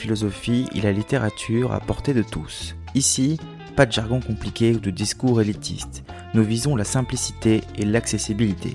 [0.00, 2.74] philosophie et la littérature à portée de tous.
[2.94, 3.38] Ici,
[3.76, 6.02] pas de jargon compliqué ou de discours élitiste.
[6.34, 8.72] Nous visons la simplicité et l'accessibilité.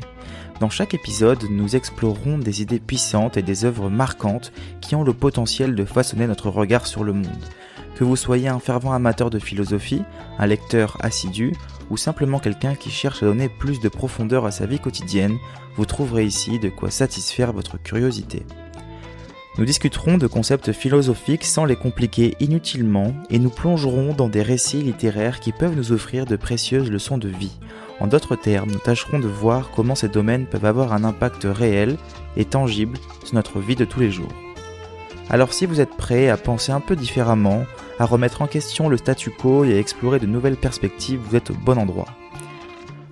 [0.60, 5.14] Dans chaque épisode, nous explorerons des idées puissantes et des œuvres marquantes qui ont le
[5.14, 7.44] potentiel de façonner notre regard sur le monde.
[7.96, 10.04] Que vous soyez un fervent amateur de philosophie,
[10.38, 11.54] un lecteur assidu
[11.90, 15.38] ou simplement quelqu'un qui cherche à donner plus de profondeur à sa vie quotidienne,
[15.76, 18.46] vous trouverez ici de quoi satisfaire votre curiosité.
[19.58, 24.82] Nous discuterons de concepts philosophiques sans les compliquer inutilement et nous plongerons dans des récits
[24.82, 27.58] littéraires qui peuvent nous offrir de précieuses leçons de vie
[28.00, 31.98] en d'autres termes, nous tâcherons de voir comment ces domaines peuvent avoir un impact réel
[32.36, 34.34] et tangible sur notre vie de tous les jours.
[35.30, 37.66] Alors si vous êtes prêt à penser un peu différemment,
[37.98, 41.52] à remettre en question le statu quo et à explorer de nouvelles perspectives, vous êtes
[41.52, 42.08] au bon endroit.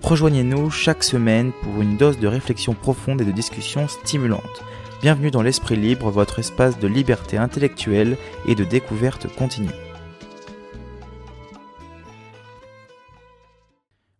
[0.02, 4.62] Rejoignez-nous chaque semaine pour une dose de réflexion profonde et de discussion stimulante.
[5.04, 8.16] Bienvenue dans l'Esprit Libre, votre espace de liberté intellectuelle
[8.48, 9.68] et de découverte continue.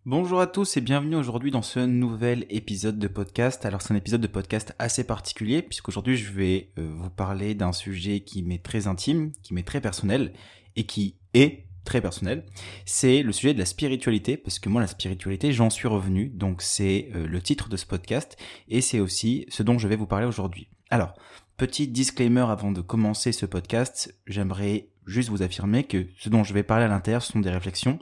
[0.04, 3.64] Bonjour à tous et bienvenue aujourd'hui dans ce nouvel épisode de podcast.
[3.64, 7.72] Alors c'est un épisode de podcast assez particulier puisqu'aujourd'hui je vais euh, vous parler d'un
[7.72, 10.34] sujet qui m'est très intime, qui m'est très personnel
[10.76, 12.44] et qui est très personnel.
[12.84, 16.60] C'est le sujet de la spiritualité parce que moi la spiritualité j'en suis revenu donc
[16.60, 18.36] c'est euh, le titre de ce podcast
[18.68, 20.68] et c'est aussi ce dont je vais vous parler aujourd'hui.
[20.90, 21.14] Alors
[21.56, 26.52] Petit disclaimer avant de commencer ce podcast, j'aimerais juste vous affirmer que ce dont je
[26.52, 28.00] vais parler à l'intérieur, ce sont des réflexions,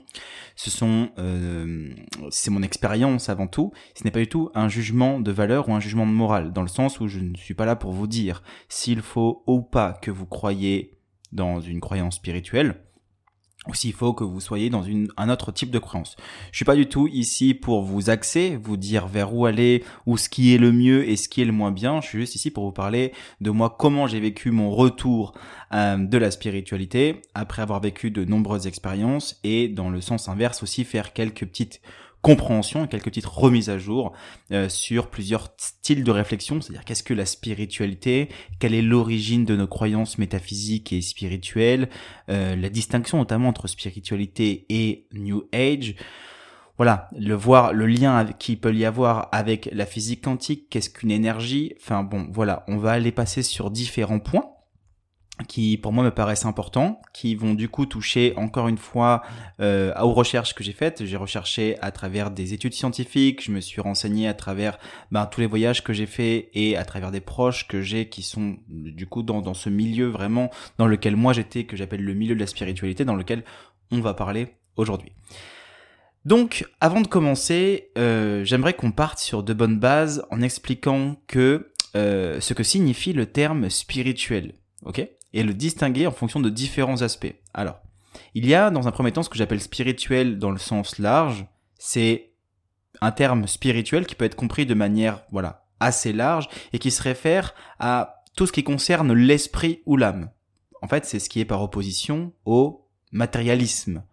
[0.55, 1.93] ce sont, euh,
[2.31, 3.71] c'est mon expérience avant tout.
[3.93, 6.63] Ce n'est pas du tout un jugement de valeur ou un jugement de morale, dans
[6.63, 9.93] le sens où je ne suis pas là pour vous dire s'il faut ou pas
[10.01, 10.97] que vous croyez
[11.31, 12.81] dans une croyance spirituelle
[13.67, 14.85] ou s'il faut que vous soyez dans
[15.17, 16.15] un autre type de croyance.
[16.51, 20.17] Je suis pas du tout ici pour vous axer, vous dire vers où aller, ou
[20.17, 22.01] ce qui est le mieux et ce qui est le moins bien.
[22.01, 25.33] Je suis juste ici pour vous parler de moi, comment j'ai vécu mon retour
[25.73, 30.63] euh, de la spiritualité après avoir vécu de nombreuses expériences et dans le sens inverse
[30.63, 31.81] aussi faire quelques petites
[32.23, 34.13] compréhension et quelques petites remises à jour
[34.51, 38.29] euh, sur plusieurs styles de réflexion, c'est-à-dire qu'est-ce que la spiritualité,
[38.59, 41.89] quelle est l'origine de nos croyances métaphysiques et spirituelles,
[42.29, 45.95] euh, la distinction notamment entre spiritualité et New Age.
[46.77, 51.11] Voilà, le voir, le lien qui peut y avoir avec la physique quantique, qu'est-ce qu'une
[51.11, 54.52] énergie, enfin bon, voilà, on va aller passer sur différents points
[55.47, 59.23] qui pour moi me paraissent importants, qui vont du coup toucher encore une fois
[59.59, 61.05] euh, aux recherches que j'ai faites.
[61.05, 64.77] J'ai recherché à travers des études scientifiques, je me suis renseigné à travers
[65.11, 68.21] ben, tous les voyages que j'ai faits et à travers des proches que j'ai qui
[68.21, 72.13] sont du coup dans, dans ce milieu vraiment dans lequel moi j'étais, que j'appelle le
[72.13, 73.43] milieu de la spiritualité, dans lequel
[73.91, 75.13] on va parler aujourd'hui.
[76.25, 81.73] Donc, avant de commencer, euh, j'aimerais qu'on parte sur de bonnes bases en expliquant que
[81.95, 84.53] euh, ce que signifie le terme spirituel.
[84.85, 85.05] Ok?
[85.33, 87.35] Et le distinguer en fonction de différents aspects.
[87.53, 87.79] Alors,
[88.35, 91.45] il y a dans un premier temps ce que j'appelle spirituel dans le sens large,
[91.77, 92.31] c'est
[93.01, 97.01] un terme spirituel qui peut être compris de manière voilà assez large et qui se
[97.01, 100.29] réfère à tout ce qui concerne l'esprit ou l'âme.
[100.81, 104.03] En fait, c'est ce qui est par opposition au matérialisme.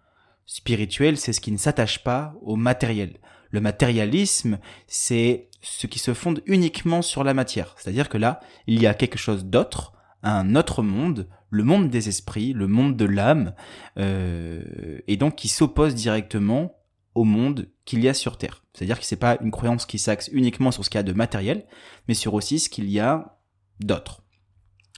[0.46, 3.18] Spirituel, c'est ce qui ne s'attache pas au matériel.
[3.50, 7.74] Le matérialisme, c'est ce qui se fonde uniquement sur la matière.
[7.78, 9.92] C'est-à-dire que là, il y a quelque chose d'autre,
[10.22, 13.54] un autre monde, le monde des esprits, le monde de l'âme,
[13.98, 16.76] euh, et donc qui s'oppose directement
[17.14, 18.64] au monde qu'il y a sur Terre.
[18.72, 21.12] C'est-à-dire que c'est pas une croyance qui s'axe uniquement sur ce qu'il y a de
[21.12, 21.66] matériel,
[22.06, 23.38] mais sur aussi ce qu'il y a
[23.80, 24.22] d'autre.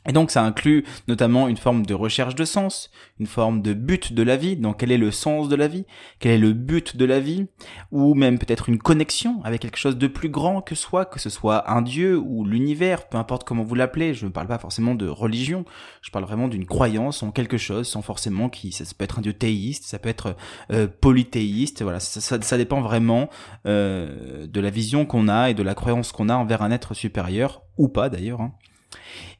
[0.08, 2.90] Et donc ça inclut notamment une forme de recherche de sens,
[3.20, 5.84] une forme de but de la vie, donc quel est le sens de la vie,
[6.18, 7.46] quel est le but de la vie,
[7.92, 11.30] ou même peut-être une connexion avec quelque chose de plus grand que soi, que ce
[11.30, 14.94] soit un dieu ou l'univers, peu importe comment vous l'appelez, je ne parle pas forcément
[14.94, 15.64] de religion,
[16.00, 19.22] je parle vraiment d'une croyance en quelque chose, sans forcément qui, ça, peut être un
[19.22, 20.36] dieu théiste, ça peut être
[20.72, 23.28] euh, polythéiste, voilà, ça, ça, dépend vraiment
[23.66, 26.94] euh, de la vision qu'on a et de la croyance qu'on a envers un être
[26.94, 28.40] supérieur, ou pas d'ailleurs.
[28.40, 28.52] Hein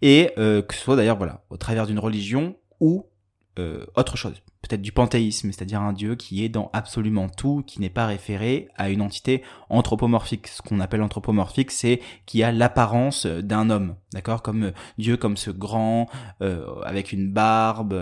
[0.01, 3.07] et euh, que ce soit d'ailleurs voilà au travers d'une religion ou
[3.59, 7.83] euh, autre chose, peut-être du panthéisme, c'est-à-dire un dieu qui est dans absolument tout, qui
[7.83, 10.49] n'est pas référé à une entité anthropomorphique.
[10.49, 15.37] Ce qu'on appelle anthropomorphique, c'est qui a l'apparence d'un homme, d'accord, comme euh, Dieu, comme
[15.37, 16.09] ce grand
[16.41, 17.95] avec une barbe,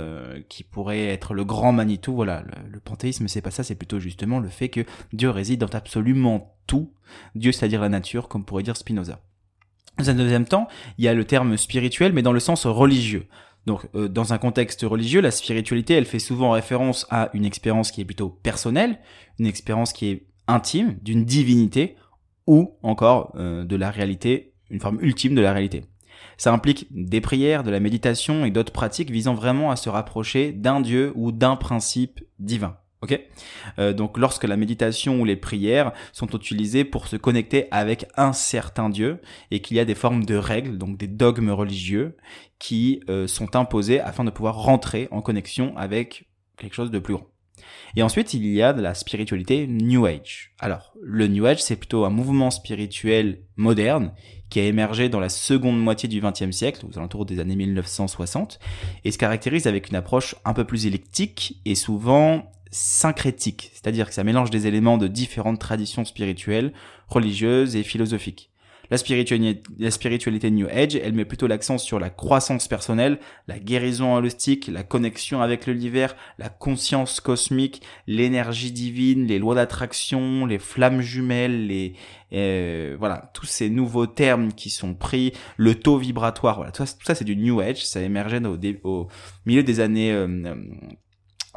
[0.49, 2.15] qui pourrait être le grand Manitou.
[2.15, 5.61] Voilà, le, le panthéisme, c'est pas ça, c'est plutôt justement le fait que Dieu réside
[5.61, 6.93] dans absolument tout.
[7.35, 9.19] Dieu, c'est-à-dire la nature, comme pourrait dire Spinoza.
[9.99, 13.27] Dans un deuxième temps, il y a le terme spirituel, mais dans le sens religieux.
[13.67, 17.91] Donc, euh, dans un contexte religieux, la spiritualité, elle fait souvent référence à une expérience
[17.91, 18.99] qui est plutôt personnelle,
[19.39, 21.97] une expérience qui est intime, d'une divinité,
[22.47, 25.85] ou encore euh, de la réalité, une forme ultime de la réalité.
[26.37, 30.53] Ça implique des prières, de la méditation et d'autres pratiques visant vraiment à se rapprocher
[30.53, 32.77] d'un Dieu ou d'un principe divin.
[33.03, 33.19] Ok
[33.79, 38.33] euh, Donc lorsque la méditation ou les prières sont utilisées pour se connecter avec un
[38.33, 39.21] certain Dieu
[39.51, 42.17] et qu'il y a des formes de règles, donc des dogmes religieux
[42.59, 47.15] qui euh, sont imposés afin de pouvoir rentrer en connexion avec quelque chose de plus
[47.15, 47.27] grand.
[47.97, 50.53] Et ensuite, il y a de la spiritualité New Age.
[50.59, 54.13] Alors, le New Age, c'est plutôt un mouvement spirituel moderne
[54.49, 58.59] qui a émergé dans la seconde moitié du XXe siècle, aux alentours des années 1960,
[59.05, 64.15] et se caractérise avec une approche un peu plus électique et souvent syncrétique, c'est-à-dire que
[64.15, 66.73] ça mélange des éléments de différentes traditions spirituelles,
[67.09, 68.51] religieuses et philosophiques.
[68.91, 73.61] La spiritualité, la spiritualité New Age, elle met plutôt l'accent sur la croissance personnelle, la
[73.61, 80.59] guérison holistique, la connexion avec l'univers, la conscience cosmique, l'énergie divine, les lois d'attraction, les
[80.59, 81.95] flammes jumelles, les
[82.33, 87.15] euh, voilà tous ces nouveaux termes qui sont pris, le taux vibratoire, voilà tout ça,
[87.15, 89.09] c'est du New Age, ça émergeait au, au
[89.47, 90.57] milieu des années euh,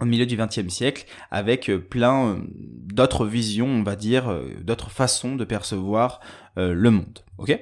[0.01, 4.50] au milieu du XXe siècle, avec euh, plein euh, d'autres visions, on va dire, euh,
[4.62, 6.19] d'autres façons de percevoir
[6.56, 7.18] le monde.
[7.40, 7.60] Ok?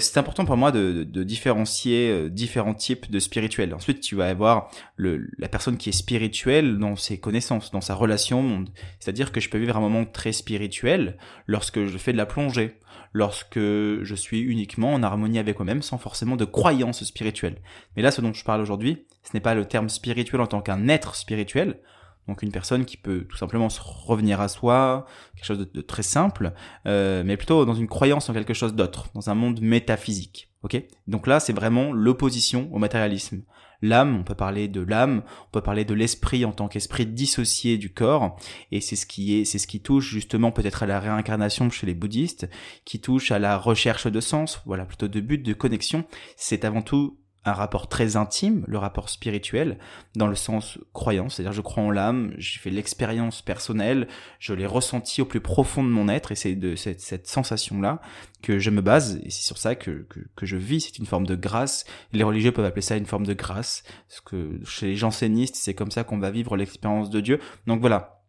[0.00, 3.72] C'est important pour moi de, différencier différents types de spirituels.
[3.72, 4.68] Ensuite, tu vas avoir
[4.98, 8.70] la personne qui est spirituelle dans ses connaissances, dans sa relation au monde.
[8.98, 12.80] C'est-à-dire que je peux vivre un moment très spirituel lorsque je fais de la plongée,
[13.12, 17.56] lorsque je suis uniquement en harmonie avec moi-même sans forcément de croyance spirituelle.
[17.96, 20.60] Mais là, ce dont je parle aujourd'hui, ce n'est pas le terme spirituel en tant
[20.60, 21.80] qu'un être spirituel,
[22.28, 25.06] donc une personne qui peut tout simplement se revenir à soi,
[25.36, 26.52] quelque chose de, très simple,
[26.86, 30.50] euh, mais plutôt dans une croyance en quelque chose d'autre, dans un monde métaphysique.
[30.62, 30.82] Ok?
[31.06, 33.42] Donc là, c'est vraiment l'opposition au matérialisme
[33.88, 37.78] l'âme, on peut parler de l'âme, on peut parler de l'esprit en tant qu'esprit dissocié
[37.78, 38.36] du corps,
[38.72, 41.86] et c'est ce qui est, c'est ce qui touche justement peut-être à la réincarnation chez
[41.86, 42.48] les bouddhistes,
[42.84, 46.04] qui touche à la recherche de sens, voilà, plutôt de but, de connexion.
[46.36, 49.78] C'est avant tout un rapport très intime, le rapport spirituel,
[50.16, 54.08] dans le sens croyance, c'est-à-dire je crois en l'âme, j'ai fait l'expérience personnelle,
[54.40, 58.00] je l'ai ressenti au plus profond de mon être, et c'est de cette, sensation-là
[58.42, 61.06] que je me base, et c'est sur ça que, que, que je vis, c'est une
[61.06, 64.86] forme de grâce, les religieux peuvent appeler ça une forme de grâce, parce que chez
[64.86, 68.24] les jansénistes, c'est comme ça qu'on va vivre l'expérience de Dieu, donc voilà,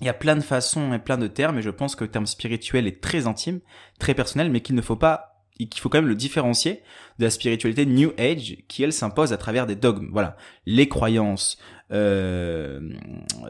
[0.00, 2.10] il y a plein de façons et plein de termes, et je pense que le
[2.10, 3.60] terme spirituel est très intime,
[3.98, 5.31] très personnel, mais qu'il ne faut pas
[5.68, 6.82] qu'il faut quand même le différencier
[7.18, 10.08] de la spiritualité New Age qui elle s'impose à travers des dogmes.
[10.12, 10.36] Voilà,
[10.66, 11.58] les croyances
[11.92, 12.80] euh,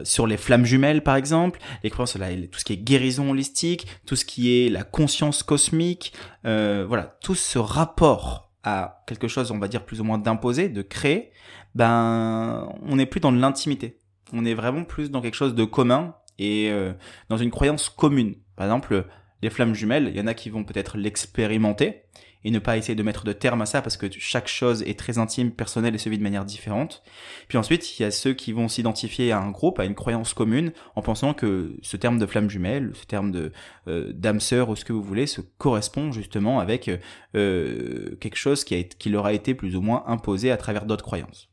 [0.03, 3.87] sur les flammes jumelles par exemple, les croyances sur tout ce qui est guérison holistique,
[4.05, 6.13] tout ce qui est la conscience cosmique,
[6.45, 10.69] euh, voilà, tout ce rapport à quelque chose, on va dire plus ou moins d'imposé,
[10.69, 11.31] de créer,
[11.75, 13.99] ben on n'est plus dans l'intimité,
[14.33, 16.93] on est vraiment plus dans quelque chose de commun et euh,
[17.29, 18.35] dans une croyance commune.
[18.55, 19.05] Par exemple,
[19.43, 22.03] les flammes jumelles, il y en a qui vont peut-être l'expérimenter
[22.45, 24.97] et ne pas essayer de mettre de terme à ça parce que chaque chose est
[24.97, 27.03] très intime, personnelle et se vit de manière différente.
[27.47, 30.33] Puis ensuite, il y a ceux qui vont s'identifier à un groupe, à une croyance
[30.33, 33.51] commune, en pensant que ce terme de flamme jumelle, ce terme de
[33.87, 36.89] euh, sœur ou ce que vous voulez, se correspond justement avec
[37.35, 40.85] euh, quelque chose qui, a, qui leur a été plus ou moins imposé à travers
[40.85, 41.49] d'autres croyances.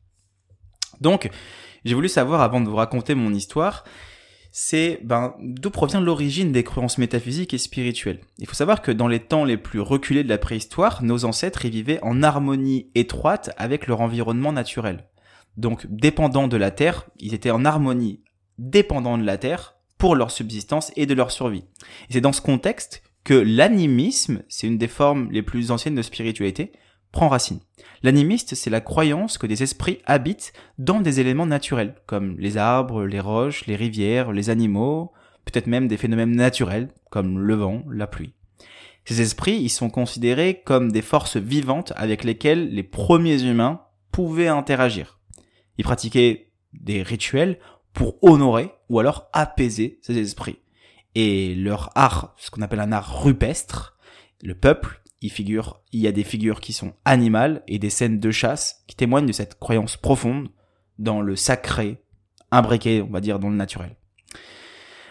[0.99, 1.29] Donc,
[1.85, 3.83] j'ai voulu savoir avant de vous raconter mon histoire,
[4.51, 8.19] c'est ben, d'où provient l'origine des croyances métaphysiques et spirituelles.
[8.37, 11.65] Il faut savoir que dans les temps les plus reculés de la préhistoire, nos ancêtres
[11.65, 15.07] y vivaient en harmonie étroite avec leur environnement naturel.
[15.57, 18.23] Donc, dépendant de la Terre, ils étaient en harmonie
[18.57, 21.65] dépendant de la Terre pour leur subsistance et de leur survie.
[22.09, 26.71] C'est dans ce contexte que l'animisme, c'est une des formes les plus anciennes de spiritualité,
[27.11, 27.59] prend racine.
[28.03, 33.05] L'animiste, c'est la croyance que des esprits habitent dans des éléments naturels, comme les arbres,
[33.05, 35.11] les roches, les rivières, les animaux,
[35.45, 38.33] peut-être même des phénomènes naturels, comme le vent, la pluie.
[39.05, 44.47] Ces esprits, ils sont considérés comme des forces vivantes avec lesquelles les premiers humains pouvaient
[44.47, 45.19] interagir.
[45.77, 47.59] Ils pratiquaient des rituels
[47.93, 50.59] pour honorer ou alors apaiser ces esprits.
[51.15, 53.97] Et leur art, ce qu'on appelle un art rupestre,
[54.43, 58.19] le peuple, il figure, il y a des figures qui sont animales et des scènes
[58.19, 60.49] de chasse qui témoignent de cette croyance profonde
[60.97, 62.03] dans le sacré,
[62.49, 63.95] imbriqué, on va dire, dans le naturel.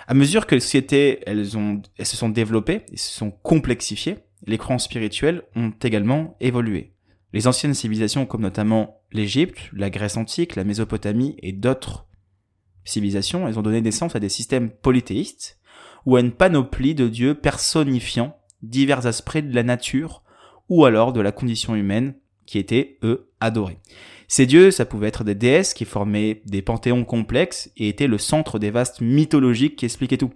[0.09, 4.19] À mesure que les sociétés, elles, ont, elles se sont développées et se sont complexifiées,
[4.47, 6.95] les croyances spirituelles ont également évolué.
[7.33, 12.09] Les anciennes civilisations, comme notamment l'Égypte, la Grèce antique, la Mésopotamie et d'autres
[12.85, 15.61] civilisations, elles ont donné naissance à des systèmes polythéistes
[16.07, 20.23] ou à une panoplie de dieux personnifiant divers aspects de la nature
[20.69, 22.15] ou alors de la condition humaine
[22.47, 23.79] qui étaient, eux, adorés.
[24.29, 28.19] Ces dieux, ça pouvait être des déesses qui formaient des panthéons complexes et étaient le
[28.19, 30.33] centre des vastes mythologiques qui expliquaient tout.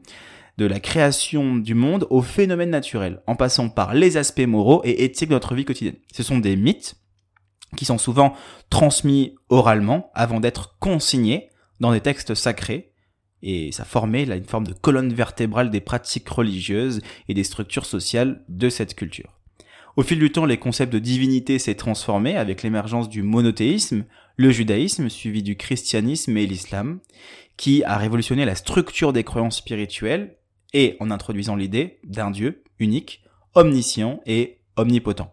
[0.57, 5.03] de la création du monde aux phénomènes naturels, en passant par les aspects moraux et
[5.03, 5.97] éthiques de notre vie quotidienne.
[6.13, 6.95] Ce sont des mythes
[7.77, 8.35] qui sont souvent
[8.71, 11.51] transmis oralement avant d'être consignés
[11.81, 12.93] dans des textes sacrés,
[13.45, 18.43] et ça formait une forme de colonne vertébrale des pratiques religieuses et des structures sociales
[18.49, 19.35] de cette culture.
[19.97, 24.51] Au fil du temps, les concepts de divinité s'est transformé avec l'émergence du monothéisme, le
[24.51, 26.99] judaïsme suivi du christianisme et l'islam,
[27.57, 30.37] qui a révolutionné la structure des croyances spirituelles
[30.73, 33.23] et en introduisant l'idée d'un Dieu unique,
[33.55, 35.31] omniscient et omnipotent.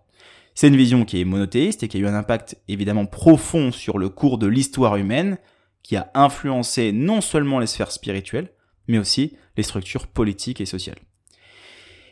[0.54, 3.98] C'est une vision qui est monothéiste et qui a eu un impact évidemment profond sur
[3.98, 5.38] le cours de l'histoire humaine,
[5.84, 8.52] qui a influencé non seulement les sphères spirituelles,
[8.88, 11.00] mais aussi les structures politiques et sociales.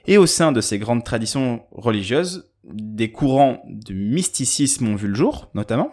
[0.07, 5.15] Et au sein de ces grandes traditions religieuses, des courants de mysticisme ont vu le
[5.15, 5.91] jour, notamment,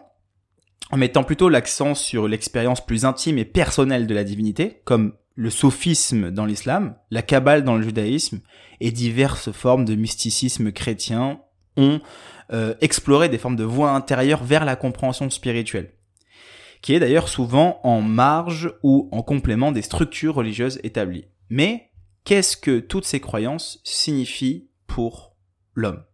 [0.91, 5.51] en mettant plutôt l'accent sur l'expérience plus intime et personnelle de la divinité, comme le
[5.51, 8.41] sophisme dans l'islam, la kabbale dans le judaïsme,
[8.81, 11.41] et diverses formes de mysticisme chrétien
[11.77, 12.01] ont
[12.53, 15.93] euh, exploré des formes de voie intérieure vers la compréhension spirituelle,
[16.87, 21.25] qui est d'ailleurs souvent en marge ou en complément des structures religieuses établies.
[21.49, 21.91] Mais
[22.23, 25.35] qu'est-ce que toutes ces croyances signifient pour
[25.75, 26.05] l'homme?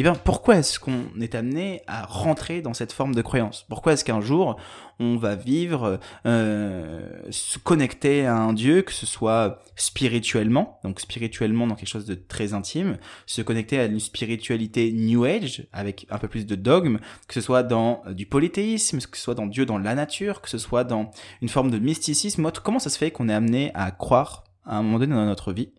[0.00, 3.66] Eh bien, pourquoi est-ce qu'on est amené à rentrer dans cette forme de croyance?
[3.68, 4.58] Pourquoi est-ce qu'un jour,
[4.98, 11.66] on va vivre, euh, se connecter à un Dieu, que ce soit spirituellement, donc spirituellement
[11.66, 16.16] dans quelque chose de très intime, se connecter à une spiritualité New Age, avec un
[16.16, 19.46] peu plus de dogme, que ce soit dans euh, du polythéisme, que ce soit dans
[19.46, 21.10] Dieu dans la nature, que ce soit dans
[21.42, 24.82] une forme de mysticisme, comment ça se fait qu'on est amené à croire à un
[24.82, 25.74] moment donné dans notre vie?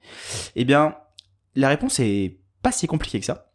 [0.55, 0.95] Eh bien,
[1.55, 3.50] la réponse est pas si compliquée que ça.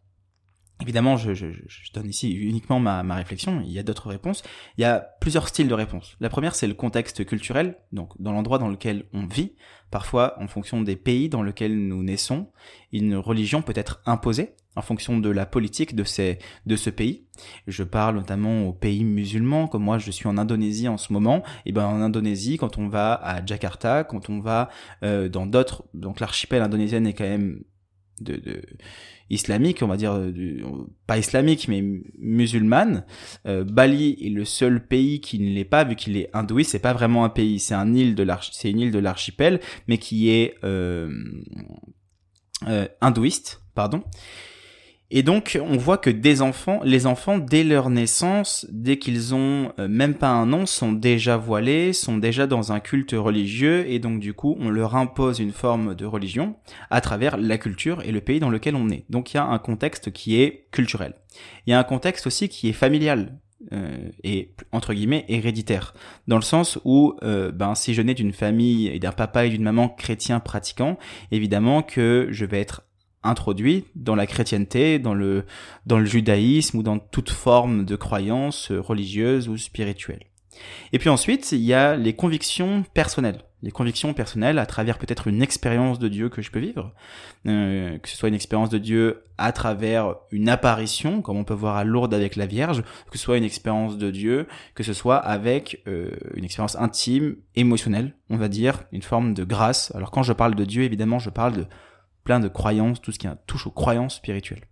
[0.81, 4.43] Évidemment, je, je, je, donne ici uniquement ma, ma réflexion, il y a d'autres réponses.
[4.77, 6.15] Il y a plusieurs styles de réponses.
[6.19, 9.53] La première, c'est le contexte culturel, donc dans l'endroit dans lequel on vit.
[9.89, 12.51] Parfois, en fonction des pays dans lesquels nous naissons,
[12.91, 17.25] une religion peut être imposée en fonction de la politique de, ces, de ce pays.
[17.65, 21.41] Je parle notamment aux pays musulmans, comme moi je suis en Indonésie en ce moment.
[21.65, 24.69] Et ben en Indonésie, quand on va à Jakarta, quand on va
[25.03, 27.63] euh, dans d'autres, donc l'archipel indonésien est quand même
[28.21, 28.61] de, de
[29.29, 30.19] islamique, on va dire
[31.05, 31.83] pas islamique mais
[32.17, 33.05] musulmane.
[33.45, 36.71] Euh, Bali est le seul pays qui ne l'est pas vu qu'il est hindouiste.
[36.71, 38.23] C'est pas vraiment un pays, c'est un de
[38.69, 41.09] une île de l'archipel, mais qui est euh,
[42.67, 44.03] euh, hindouiste, pardon.
[45.09, 49.71] Et donc, on voit que des enfants, les enfants, dès leur naissance, dès qu'ils ont
[49.79, 53.99] euh, même pas un an, sont déjà voilés, sont déjà dans un culte religieux, et
[53.99, 56.57] donc du coup, on leur impose une forme de religion
[56.89, 59.05] à travers la culture et le pays dans lequel on est.
[59.09, 61.13] Donc, il y a un contexte qui est culturel.
[61.65, 63.39] Il y a un contexte aussi qui est familial.
[63.73, 65.95] Euh, et entre guillemets héréditaire
[66.27, 69.49] dans le sens où euh, ben si je nais d'une famille et d'un papa et
[69.49, 70.99] d'une maman chrétiens pratiquants
[71.31, 72.83] évidemment que je vais être
[73.27, 75.45] introduit dans la chrétienté, dans le,
[75.85, 80.21] dans le judaïsme ou dans toute forme de croyance religieuse ou spirituelle.
[80.93, 83.41] Et puis ensuite, il y a les convictions personnelles.
[83.63, 86.93] Les convictions personnelles à travers peut-être une expérience de Dieu que je peux vivre,
[87.47, 91.55] euh, que ce soit une expérience de Dieu à travers une apparition, comme on peut
[91.55, 94.93] voir à Lourdes avec la Vierge, que ce soit une expérience de Dieu, que ce
[94.93, 99.91] soit avec euh, une expérience intime, émotionnelle, on va dire, une forme de grâce.
[99.95, 101.65] Alors quand je parle de Dieu, évidemment, je parle de
[102.27, 104.65] plein de croyances, tout ce qui touche aux croyances spirituelles.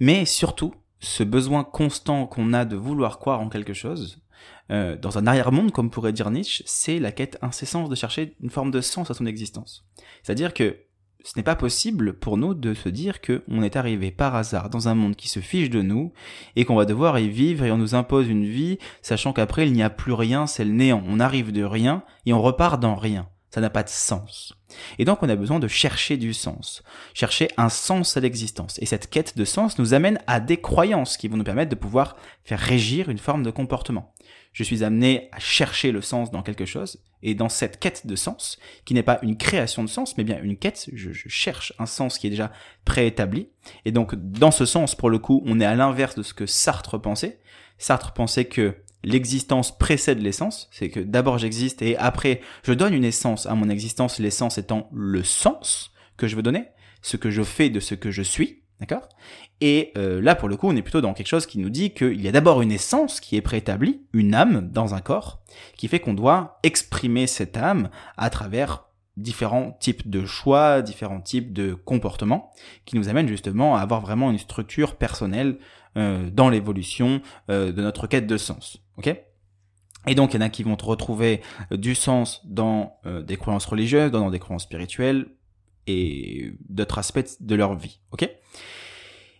[0.00, 4.20] Mais surtout, ce besoin constant qu'on a de vouloir croire en quelque chose,
[4.72, 8.50] euh, dans un arrière-monde, comme pourrait dire Nietzsche, c'est la quête incessante de chercher une
[8.50, 9.86] forme de sens à son existence.
[10.24, 10.78] C'est-à-dire que
[11.22, 14.88] ce n'est pas possible pour nous de se dire qu'on est arrivé par hasard dans
[14.88, 16.12] un monde qui se fiche de nous
[16.56, 19.72] et qu'on va devoir y vivre et on nous impose une vie, sachant qu'après il
[19.72, 21.04] n'y a plus rien, c'est le néant.
[21.06, 23.28] On arrive de rien et on repart dans rien.
[23.50, 24.54] Ça n'a pas de sens.
[24.98, 26.82] Et donc on a besoin de chercher du sens,
[27.14, 28.78] chercher un sens à l'existence.
[28.80, 31.74] Et cette quête de sens nous amène à des croyances qui vont nous permettre de
[31.74, 34.14] pouvoir faire régir une forme de comportement.
[34.52, 38.16] Je suis amené à chercher le sens dans quelque chose, et dans cette quête de
[38.16, 41.86] sens, qui n'est pas une création de sens, mais bien une quête, je, cherche un
[41.86, 42.52] sens qui est déjà
[42.84, 43.48] préétabli.
[43.84, 46.46] Et donc dans ce sens, pour le coup, on est à l'inverse de ce que
[46.46, 47.40] Sartre pensait.
[47.78, 53.04] Sartre pensait que l'existence précède l'essence, c'est que d'abord j'existe et après je donne une
[53.04, 56.64] essence à mon existence, l'essence étant le sens que je veux donner,
[57.02, 59.08] ce que je fais de ce que je suis, d'accord?
[59.60, 61.90] Et euh, là pour le coup on est plutôt dans quelque chose qui nous dit
[61.90, 65.42] qu'il y a d'abord une essence qui est préétablie, une âme dans un corps,
[65.76, 68.88] qui fait qu'on doit exprimer cette âme à travers
[69.18, 72.52] différents types de choix, différents types de comportements,
[72.86, 75.58] qui nous amènent justement à avoir vraiment une structure personnelle
[75.96, 78.78] euh, dans l'évolution euh, de notre quête de sens.
[78.98, 79.16] Ok?
[80.06, 81.40] Et donc, il y en a qui vont retrouver
[81.70, 85.26] du sens dans des croyances religieuses, dans des croyances spirituelles
[85.86, 88.00] et d'autres aspects de leur vie.
[88.12, 88.30] Ok?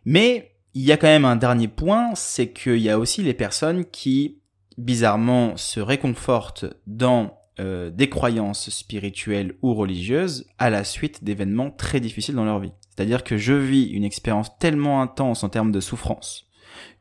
[0.04, 3.34] Mais il y a quand même un dernier point, c'est qu'il y a aussi les
[3.34, 4.40] personnes qui,
[4.76, 12.00] bizarrement, se réconfortent dans euh, des croyances spirituelles ou religieuses à la suite d'événements très
[12.00, 12.72] difficiles dans leur vie.
[12.94, 16.47] C'est-à-dire que je vis une expérience tellement intense en termes de souffrance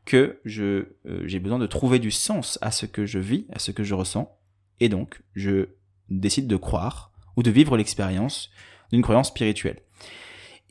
[0.08, 3.58] que je euh, j'ai besoin de trouver du sens à ce que je vis, à
[3.58, 4.34] ce que je ressens,
[4.80, 5.68] et donc je
[6.08, 8.50] décide de croire ou de vivre l'expérience
[8.90, 9.80] d'une croyance spirituelle.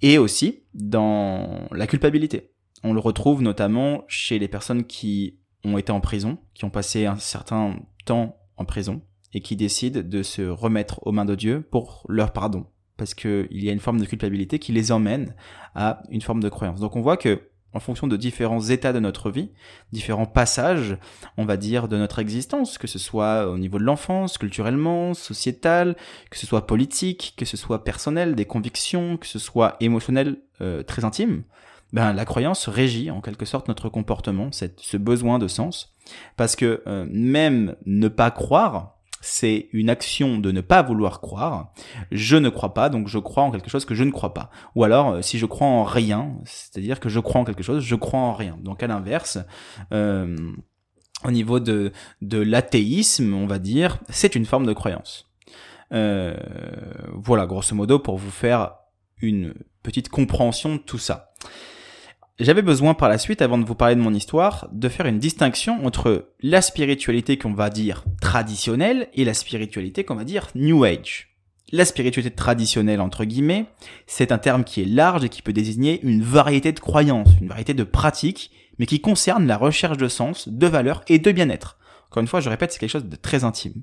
[0.01, 2.51] Et aussi dans la culpabilité.
[2.83, 7.05] On le retrouve notamment chez les personnes qui ont été en prison, qui ont passé
[7.05, 9.03] un certain temps en prison,
[9.33, 12.65] et qui décident de se remettre aux mains de Dieu pour leur pardon.
[12.97, 15.35] Parce qu'il y a une forme de culpabilité qui les emmène
[15.75, 16.79] à une forme de croyance.
[16.79, 19.51] Donc on voit que, en fonction de différents états de notre vie,
[19.91, 20.97] différents passages,
[21.37, 25.95] on va dire, de notre existence, que ce soit au niveau de l'enfance, culturellement, sociétal,
[26.31, 30.81] que ce soit politique, que ce soit personnel, des convictions, que ce soit émotionnel, euh,
[30.81, 31.43] très intime,
[31.93, 35.95] ben, la croyance régit en quelque sorte notre comportement, cette, ce besoin de sens.
[36.35, 41.71] Parce que euh, même ne pas croire, c'est une action de ne pas vouloir croire.
[42.11, 44.49] Je ne crois pas, donc je crois en quelque chose que je ne crois pas.
[44.75, 47.83] Ou alors, euh, si je crois en rien, c'est-à-dire que je crois en quelque chose,
[47.83, 48.57] je crois en rien.
[48.61, 49.39] Donc à l'inverse,
[49.91, 50.35] euh,
[51.25, 55.29] au niveau de, de l'athéisme, on va dire, c'est une forme de croyance.
[55.93, 56.35] Euh,
[57.13, 58.75] voilà, grosso modo, pour vous faire
[59.21, 61.31] une petite compréhension de tout ça.
[62.39, 65.17] J'avais besoin par la suite, avant de vous parler de mon histoire, de faire une
[65.17, 70.83] distinction entre la spiritualité qu'on va dire traditionnelle et la spiritualité qu'on va dire New
[70.83, 71.29] Age.
[71.71, 73.65] La spiritualité traditionnelle, entre guillemets,
[74.05, 77.47] c'est un terme qui est large et qui peut désigner une variété de croyances, une
[77.47, 81.79] variété de pratiques, mais qui concerne la recherche de sens, de valeur et de bien-être.
[82.11, 83.81] Encore une fois, je répète, c'est quelque chose de très intime.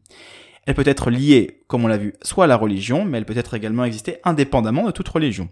[0.67, 3.37] Elle peut être liée, comme on l'a vu, soit à la religion, mais elle peut
[3.37, 5.49] être également exister indépendamment de toute religion.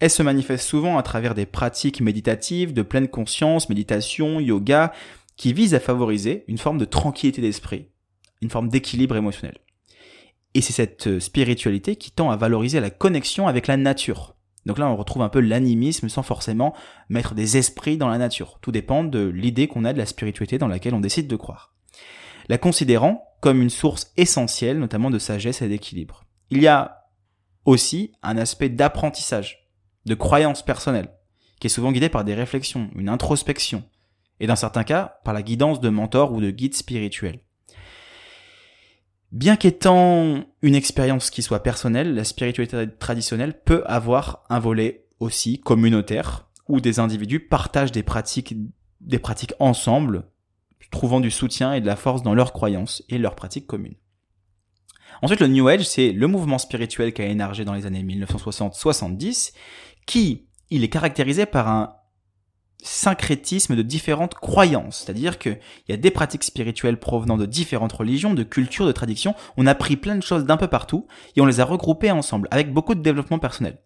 [0.00, 4.92] Elle se manifeste souvent à travers des pratiques méditatives, de pleine conscience, méditation, yoga,
[5.36, 7.88] qui visent à favoriser une forme de tranquillité d'esprit,
[8.40, 9.58] une forme d'équilibre émotionnel.
[10.54, 14.36] Et c'est cette spiritualité qui tend à valoriser la connexion avec la nature.
[14.66, 16.74] Donc là, on retrouve un peu l'animisme sans forcément
[17.08, 18.58] mettre des esprits dans la nature.
[18.62, 21.73] Tout dépend de l'idée qu'on a de la spiritualité dans laquelle on décide de croire.
[22.48, 26.24] La considérant comme une source essentielle, notamment de sagesse et d'équilibre.
[26.50, 27.04] Il y a
[27.64, 29.70] aussi un aspect d'apprentissage
[30.06, 31.10] de croyance personnelle,
[31.60, 33.84] qui est souvent guidée par des réflexions, une introspection,
[34.40, 37.40] et dans certains cas, par la guidance de mentors ou de guides spirituels.
[39.32, 45.60] Bien qu'étant une expérience qui soit personnelle, la spiritualité traditionnelle peut avoir un volet aussi
[45.60, 48.54] communautaire, où des individus partagent des pratiques,
[49.00, 50.28] des pratiques ensemble,
[50.94, 53.96] trouvant du soutien et de la force dans leurs croyances et leurs pratiques communes.
[55.22, 59.52] Ensuite, le New Age, c'est le mouvement spirituel qui a émergé dans les années 1960-70
[60.06, 61.96] qui, il est caractérisé par un
[62.82, 68.34] syncrétisme de différentes croyances, c'est-à-dire qu'il y a des pratiques spirituelles provenant de différentes religions,
[68.34, 71.46] de cultures, de traditions, on a pris plein de choses d'un peu partout et on
[71.46, 73.78] les a regroupées ensemble avec beaucoup de développement personnel.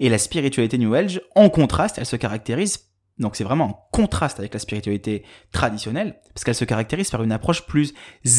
[0.00, 2.89] Et la spiritualité New Age, en contraste, elle se caractérise,
[3.20, 7.32] donc c'est vraiment en contraste avec la spiritualité traditionnelle, parce qu'elle se caractérise par une
[7.32, 7.94] approche plus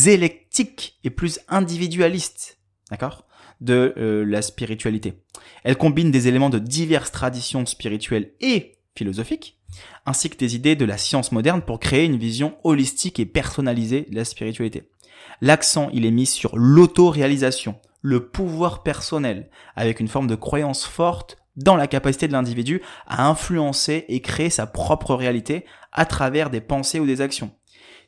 [0.06, 3.26] électique et plus individualiste, d'accord
[3.62, 5.14] de euh, la spiritualité.
[5.64, 9.60] Elle combine des éléments de diverses traditions spirituelles et philosophiques,
[10.06, 14.08] ainsi que des idées de la science moderne pour créer une vision holistique et personnalisée
[14.10, 14.90] de la spiritualité.
[15.40, 21.38] L'accent, il est mis sur l'autoréalisation, le pouvoir personnel, avec une forme de croyance forte
[21.56, 26.62] dans la capacité de l'individu à influencer et créer sa propre réalité à travers des
[26.62, 27.52] pensées ou des actions.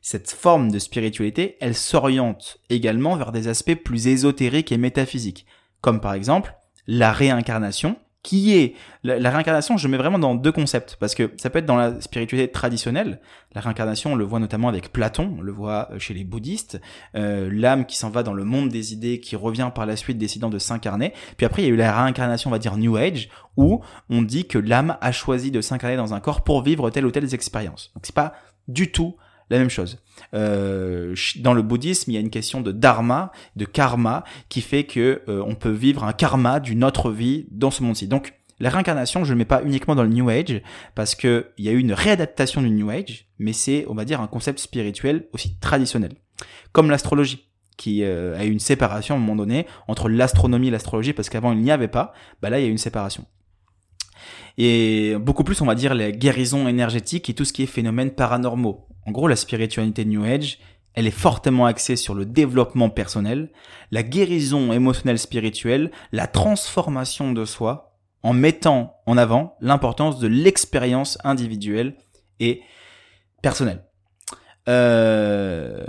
[0.01, 5.45] Cette forme de spiritualité, elle s'oriente également vers des aspects plus ésotériques et métaphysiques,
[5.81, 6.55] comme par exemple
[6.87, 11.49] la réincarnation, qui est la, réincarnation, je mets vraiment dans deux concepts parce que ça
[11.49, 13.19] peut être dans la spiritualité traditionnelle.
[13.53, 16.79] La réincarnation, on le voit notamment avec Platon, on le voit euh, chez les bouddhistes,
[17.15, 20.17] euh, l'âme qui s'en va dans le monde des idées, qui revient par la suite
[20.17, 21.11] décidant de s'incarner.
[21.35, 24.21] Puis après, il y a eu la réincarnation, on va dire New Age, où on
[24.21, 27.31] dit que l'âme a choisi de s'incarner dans un corps pour vivre telle ou telle
[27.33, 27.91] expérience.
[27.93, 28.33] Donc c'est pas
[28.69, 29.17] du tout
[29.49, 29.99] la même chose.
[30.33, 34.85] Euh, dans le bouddhisme, il y a une question de dharma, de karma, qui fait
[34.85, 38.07] que euh, on peut vivre un karma d'une autre vie dans ce monde-ci.
[38.07, 40.61] Donc, la réincarnation, je ne le mets pas uniquement dans le New Age,
[40.95, 44.05] parce que il y a eu une réadaptation du New Age, mais c'est, on va
[44.05, 46.13] dire, un concept spirituel aussi traditionnel.
[46.71, 50.71] Comme l'astrologie qui euh, a eu une séparation à un moment donné entre l'astronomie et
[50.71, 53.25] l'astrologie, parce qu'avant il n'y avait pas, bah là il y a eu une séparation
[54.57, 58.11] et beaucoup plus on va dire les guérisons énergétiques et tout ce qui est phénomènes
[58.11, 58.87] paranormaux.
[59.05, 60.59] En gros, la spiritualité New Age,
[60.93, 63.51] elle est fortement axée sur le développement personnel,
[63.91, 71.17] la guérison émotionnelle spirituelle, la transformation de soi, en mettant en avant l'importance de l'expérience
[71.23, 71.95] individuelle
[72.39, 72.61] et
[73.41, 73.83] personnelle.
[74.69, 75.85] Euh...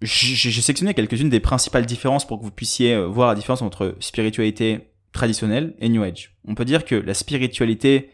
[0.00, 3.96] J'ai sélectionné quelques-unes des principales différences pour que vous puissiez euh, voir la différence entre
[3.98, 6.36] spiritualité traditionnelle et New Age.
[6.46, 8.10] On peut dire que la spiritualité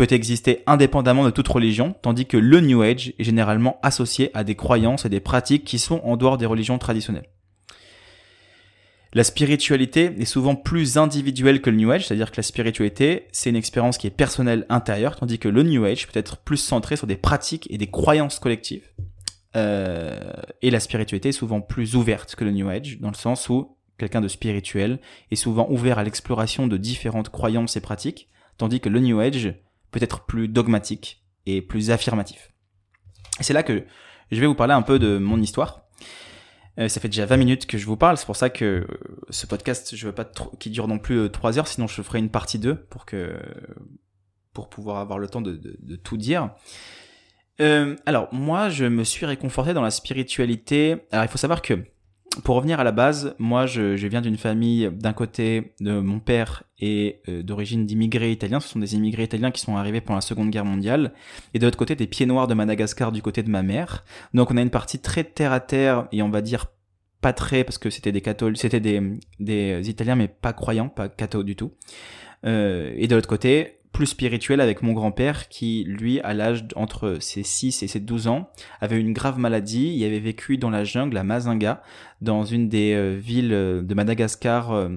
[0.00, 4.44] peut exister indépendamment de toute religion, tandis que le New Age est généralement associé à
[4.44, 7.28] des croyances et des pratiques qui sont en dehors des religions traditionnelles.
[9.12, 13.50] La spiritualité est souvent plus individuelle que le New Age, c'est-à-dire que la spiritualité, c'est
[13.50, 16.96] une expérience qui est personnelle intérieure, tandis que le New Age peut être plus centré
[16.96, 18.88] sur des pratiques et des croyances collectives.
[19.54, 20.32] Euh,
[20.62, 23.76] et la spiritualité est souvent plus ouverte que le New Age, dans le sens où
[23.98, 24.98] quelqu'un de spirituel
[25.30, 29.56] est souvent ouvert à l'exploration de différentes croyances et pratiques, tandis que le New Age
[29.90, 32.52] peut être plus dogmatique et plus affirmatif.
[33.40, 33.84] c'est là que
[34.30, 35.82] je vais vous parler un peu de mon histoire.
[36.78, 38.86] Euh, ça fait déjà 20 minutes que je vous parle, c'est pour ça que euh,
[39.30, 42.30] ce podcast, je veux pas qu'il dure non plus 3 heures, sinon je ferai une
[42.30, 43.34] partie 2 pour que
[44.52, 46.50] pour pouvoir avoir le temps de, de tout dire.
[47.60, 51.06] Euh, alors, moi, je me suis réconforté dans la spiritualité.
[51.12, 51.84] Alors, il faut savoir que,
[52.44, 56.62] pour revenir à la base, moi, je, viens d'une famille, d'un côté, de mon père
[56.78, 58.60] et euh, d'origine d'immigrés italiens.
[58.60, 61.12] Ce sont des immigrés italiens qui sont arrivés pendant la Seconde Guerre mondiale.
[61.54, 64.04] Et de l'autre côté, des pieds noirs de Madagascar du côté de ma mère.
[64.32, 66.66] Donc, on a une partie très terre à terre et on va dire
[67.20, 69.02] pas très, parce que c'était des catholiques, c'était des,
[69.40, 71.72] des Italiens, mais pas croyants, pas cathos du tout.
[72.46, 77.18] Euh, et de l'autre côté, plus spirituel avec mon grand-père qui, lui, à l'âge entre
[77.20, 78.50] ses 6 et ses 12 ans,
[78.80, 79.94] avait une grave maladie.
[79.96, 81.82] Il avait vécu dans la jungle à Mazinga,
[82.20, 84.72] dans une des euh, villes euh, de Madagascar.
[84.72, 84.90] Euh,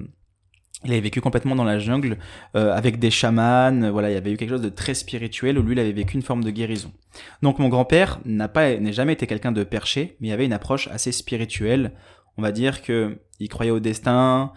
[0.84, 2.18] il avait vécu complètement dans la jungle
[2.52, 3.90] avec des chamans.
[3.90, 6.14] Voilà, il y avait eu quelque chose de très spirituel où lui, il avait vécu
[6.14, 6.92] une forme de guérison.
[7.40, 10.52] Donc mon grand-père n'a pas, n'est jamais été quelqu'un de perché, mais il avait une
[10.52, 11.92] approche assez spirituelle.
[12.36, 14.52] On va dire que il croyait au destin.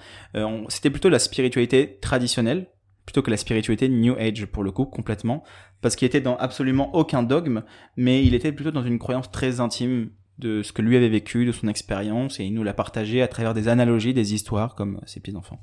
[0.68, 2.68] C'était plutôt la spiritualité traditionnelle
[3.08, 5.44] plutôt que la spiritualité New Age pour le coup complètement.
[5.82, 7.64] Parce qu'il était dans absolument aucun dogme
[7.96, 11.46] mais il était plutôt dans une croyance très intime de ce que lui avait vécu
[11.46, 15.02] de son expérience et il nous l'a partagé à travers des analogies des histoires comme
[15.08, 15.60] ses petits enfants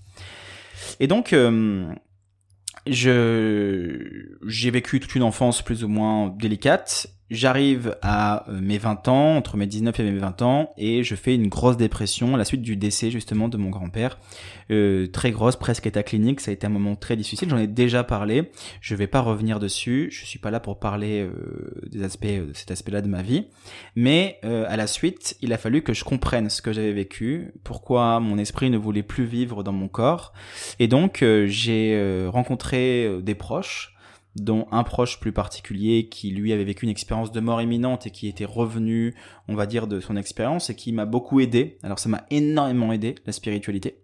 [0.99, 1.87] et donc euh,
[2.89, 9.09] je j'ai vécu toute une enfance plus ou moins délicate J'arrive à euh, mes 20
[9.09, 12.39] ans, entre mes 19 et mes 20 ans, et je fais une grosse dépression à
[12.39, 14.19] la suite du décès justement de mon grand-père.
[14.71, 17.67] Euh, très grosse, presque état clinique, ça a été un moment très difficile, j'en ai
[17.67, 22.05] déjà parlé, je vais pas revenir dessus, je suis pas là pour parler euh, des
[22.05, 23.47] aspects, de cet aspect-là de ma vie,
[23.97, 28.21] mais à la suite, il a fallu que je comprenne ce que j'avais vécu, pourquoi
[28.21, 30.33] mon esprit ne voulait plus vivre dans mon corps,
[30.79, 33.94] et donc j'ai rencontré des proches,
[34.37, 38.11] dont un proche plus particulier qui lui avait vécu une expérience de mort imminente et
[38.11, 39.15] qui était revenu,
[39.49, 41.79] on va dire, de son expérience et qui m'a beaucoup aidé.
[41.83, 44.01] Alors ça m'a énormément aidé, la spiritualité.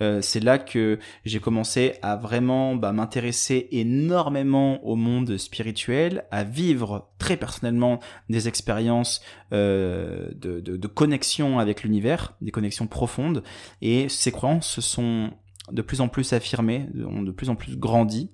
[0.00, 6.44] Euh, c'est là que j'ai commencé à vraiment bah, m'intéresser énormément au monde spirituel, à
[6.44, 13.42] vivre très personnellement des expériences euh, de, de, de, connexion avec l'univers, des connexions profondes.
[13.82, 15.30] Et ces croyances se sont
[15.70, 18.30] de plus en plus affirmées, ont de plus en plus grandi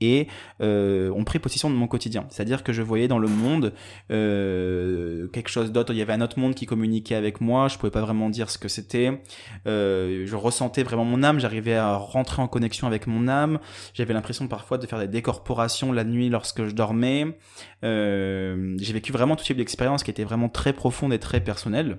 [0.00, 0.28] et
[0.60, 2.26] euh, ont pris possession de mon quotidien.
[2.30, 3.72] C'est-à-dire que je voyais dans le monde
[4.10, 5.92] euh, quelque chose d'autre.
[5.92, 7.68] Il y avait un autre monde qui communiquait avec moi.
[7.68, 9.20] Je pouvais pas vraiment dire ce que c'était.
[9.66, 11.40] Euh, je ressentais vraiment mon âme.
[11.40, 13.58] J'arrivais à rentrer en connexion avec mon âme.
[13.94, 17.38] J'avais l'impression parfois de faire des décorporations la nuit lorsque je dormais.
[17.84, 21.98] Euh, j'ai vécu vraiment tout type d'expérience qui était vraiment très profonde et très personnelle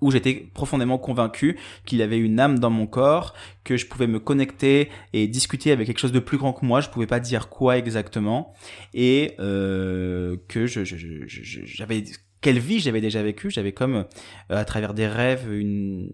[0.00, 3.34] où j'étais profondément convaincu qu'il y avait une âme dans mon corps,
[3.64, 6.80] que je pouvais me connecter et discuter avec quelque chose de plus grand que moi.
[6.80, 8.54] Je pouvais pas dire quoi exactement.
[8.94, 12.04] Et euh, que je, j'avais
[12.40, 14.04] quelle vie j'avais déjà vécu j'avais comme euh,
[14.50, 16.08] à travers des rêves une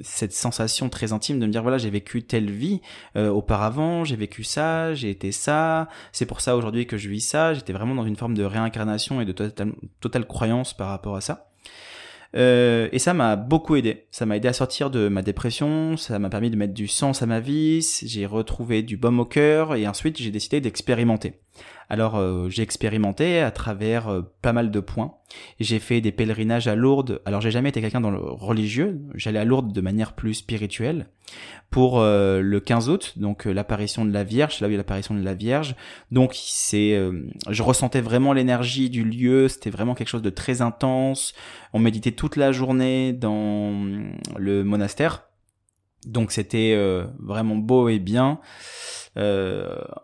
[0.00, 2.80] cette sensation très intime de me dire voilà j'ai vécu telle vie
[3.16, 5.88] euh, auparavant j'ai vécu ça j'ai été ça.
[6.12, 7.54] C'est pour ça aujourd'hui que je vis ça.
[7.54, 11.20] J'étais vraiment dans une forme de réincarnation et de totale, totale croyance par rapport à
[11.20, 11.49] ça
[12.36, 14.06] euh, et ça m'a beaucoup aidé.
[14.10, 17.22] Ça m'a aidé à sortir de ma dépression, ça m'a permis de mettre du sens
[17.22, 21.34] à ma vie, j'ai retrouvé du baume au cœur et ensuite j'ai décidé d'expérimenter.
[21.90, 25.14] Alors euh, j'ai expérimenté à travers euh, pas mal de points.
[25.58, 27.20] J'ai fait des pèlerinages à Lourdes.
[27.24, 29.00] Alors j'ai jamais été quelqu'un dans le religieux.
[29.14, 31.08] J'allais à Lourdes de manière plus spirituelle.
[31.68, 35.14] Pour euh, le 15 août, donc l'apparition de la Vierge, là il y a l'apparition
[35.14, 35.74] de la Vierge.
[36.12, 36.96] Donc c'est,
[37.48, 39.48] je ressentais vraiment l'énergie du lieu.
[39.48, 41.34] C'était vraiment quelque chose de très intense.
[41.72, 43.74] On méditait toute la journée dans
[44.36, 45.24] le monastère.
[46.06, 46.76] Donc c'était
[47.18, 48.40] vraiment beau et bien.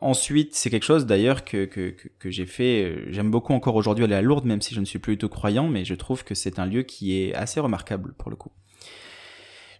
[0.00, 3.04] Ensuite, c'est quelque chose d'ailleurs que, que, que, j'ai fait.
[3.10, 5.28] J'aime beaucoup encore aujourd'hui aller à Lourdes, même si je ne suis plus du tout
[5.28, 8.52] croyant, mais je trouve que c'est un lieu qui est assez remarquable pour le coup.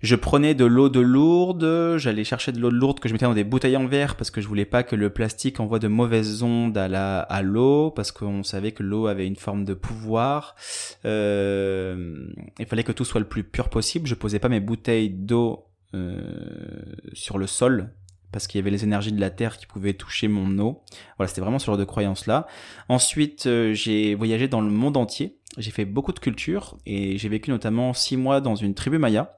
[0.03, 3.25] Je prenais de l'eau de Lourdes, j'allais chercher de l'eau de Lourdes que je mettais
[3.25, 5.89] dans des bouteilles en verre parce que je voulais pas que le plastique envoie de
[5.89, 9.75] mauvaises ondes à la à l'eau parce qu'on savait que l'eau avait une forme de
[9.75, 10.55] pouvoir.
[11.05, 12.27] Euh,
[12.59, 14.07] il fallait que tout soit le plus pur possible.
[14.07, 16.21] Je posais pas mes bouteilles d'eau euh,
[17.13, 17.91] sur le sol
[18.33, 20.83] parce qu'il y avait les énergies de la terre qui pouvaient toucher mon eau.
[21.17, 22.47] Voilà, c'était vraiment ce genre de croyance là.
[22.89, 25.39] Ensuite, euh, j'ai voyagé dans le monde entier.
[25.59, 29.37] J'ai fait beaucoup de cultures et j'ai vécu notamment six mois dans une tribu maya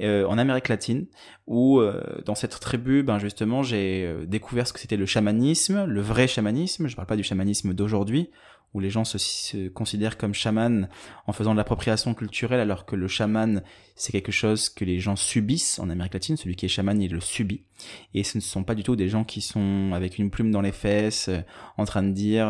[0.00, 1.06] euh, en Amérique latine,
[1.48, 5.84] où euh, dans cette tribu, ben justement, j'ai euh, découvert ce que c'était le chamanisme,
[5.86, 6.86] le vrai chamanisme.
[6.86, 8.30] Je parle pas du chamanisme d'aujourd'hui,
[8.74, 10.88] où les gens se, considèrent comme chaman
[11.26, 13.62] en faisant de l'appropriation culturelle, alors que le chaman,
[13.96, 16.36] c'est quelque chose que les gens subissent en Amérique latine.
[16.36, 17.64] Celui qui est chaman, il le subit.
[18.14, 20.60] Et ce ne sont pas du tout des gens qui sont avec une plume dans
[20.60, 21.30] les fesses,
[21.76, 22.46] en train de dire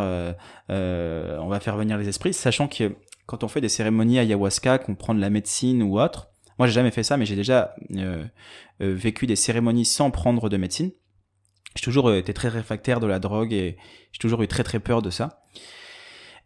[0.68, 4.94] on va faire venir les esprits, sachant que quand on fait des cérémonies ayahuasca, qu'on
[4.94, 8.24] prend de la médecine ou autre, moi, j'ai jamais fait ça, mais j'ai déjà euh,
[8.80, 10.90] euh, vécu des cérémonies sans prendre de médecine.
[11.76, 13.76] J'ai toujours euh, été très réfractaire de la drogue et
[14.12, 15.44] j'ai toujours eu très très peur de ça.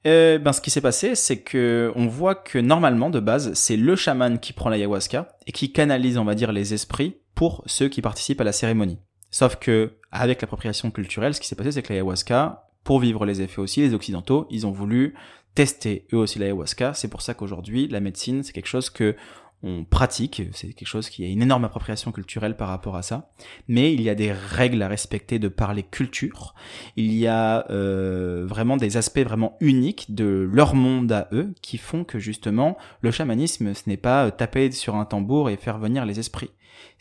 [0.04, 3.96] Ben, ce qui s'est passé, c'est que on voit que normalement, de base, c'est le
[3.96, 8.02] chaman qui prend l'ayahuasca et qui canalise, on va dire, les esprits pour ceux qui
[8.02, 8.98] participent à la cérémonie.
[9.30, 13.40] Sauf que, avec l'appropriation culturelle, ce qui s'est passé, c'est que l'ayahuasca, pour vivre les
[13.40, 15.14] effets aussi, les occidentaux, ils ont voulu
[15.54, 16.94] tester eux aussi l'ayahuasca.
[16.94, 19.16] C'est pour ça qu'aujourd'hui, la médecine, c'est quelque chose que
[19.62, 23.30] on pratique, c'est quelque chose qui a une énorme appropriation culturelle par rapport à ça,
[23.68, 26.54] mais il y a des règles à respecter de par les cultures,
[26.96, 31.78] il y a euh, vraiment des aspects vraiment uniques de leur monde à eux qui
[31.78, 36.04] font que justement le chamanisme ce n'est pas taper sur un tambour et faire venir
[36.04, 36.50] les esprits.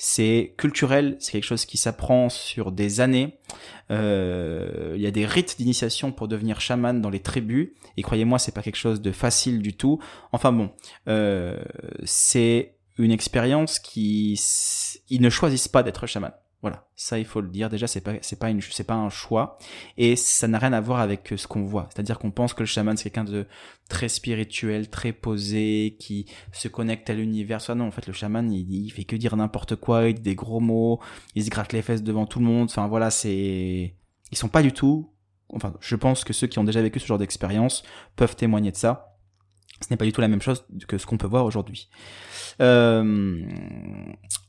[0.04, 3.38] C'est culturel, c'est quelque chose qui s'apprend sur des années.
[3.92, 8.40] Euh, il y a des rites d'initiation pour devenir chaman dans les tribus, et croyez-moi,
[8.40, 10.02] c'est pas quelque chose de facile du tout.
[10.32, 10.72] Enfin bon,
[11.08, 11.64] euh,
[12.04, 14.42] c'est une expérience qui
[15.10, 16.32] ils ne choisissent pas d'être chaman.
[16.62, 17.70] Voilà, ça il faut le dire.
[17.70, 19.58] Déjà, c'est pas c'est pas une c'est pas un choix
[19.98, 21.90] et ça n'a rien à voir avec ce qu'on voit.
[21.92, 23.48] C'est-à-dire qu'on pense que le chaman c'est quelqu'un de
[23.90, 27.62] très spirituel, très posé, qui se connecte à l'univers.
[27.62, 30.22] Soit non, en fait, le chaman il, il fait que dire n'importe quoi, il dit
[30.22, 31.00] des gros mots,
[31.34, 32.70] il se gratte les fesses devant tout le monde.
[32.70, 33.96] Enfin voilà, c'est
[34.32, 35.12] ils sont pas du tout.
[35.54, 37.84] Enfin, je pense que ceux qui ont déjà vécu ce genre d'expérience
[38.16, 39.11] peuvent témoigner de ça.
[39.82, 41.90] Ce n'est pas du tout la même chose que ce qu'on peut voir aujourd'hui.
[42.60, 43.42] Euh,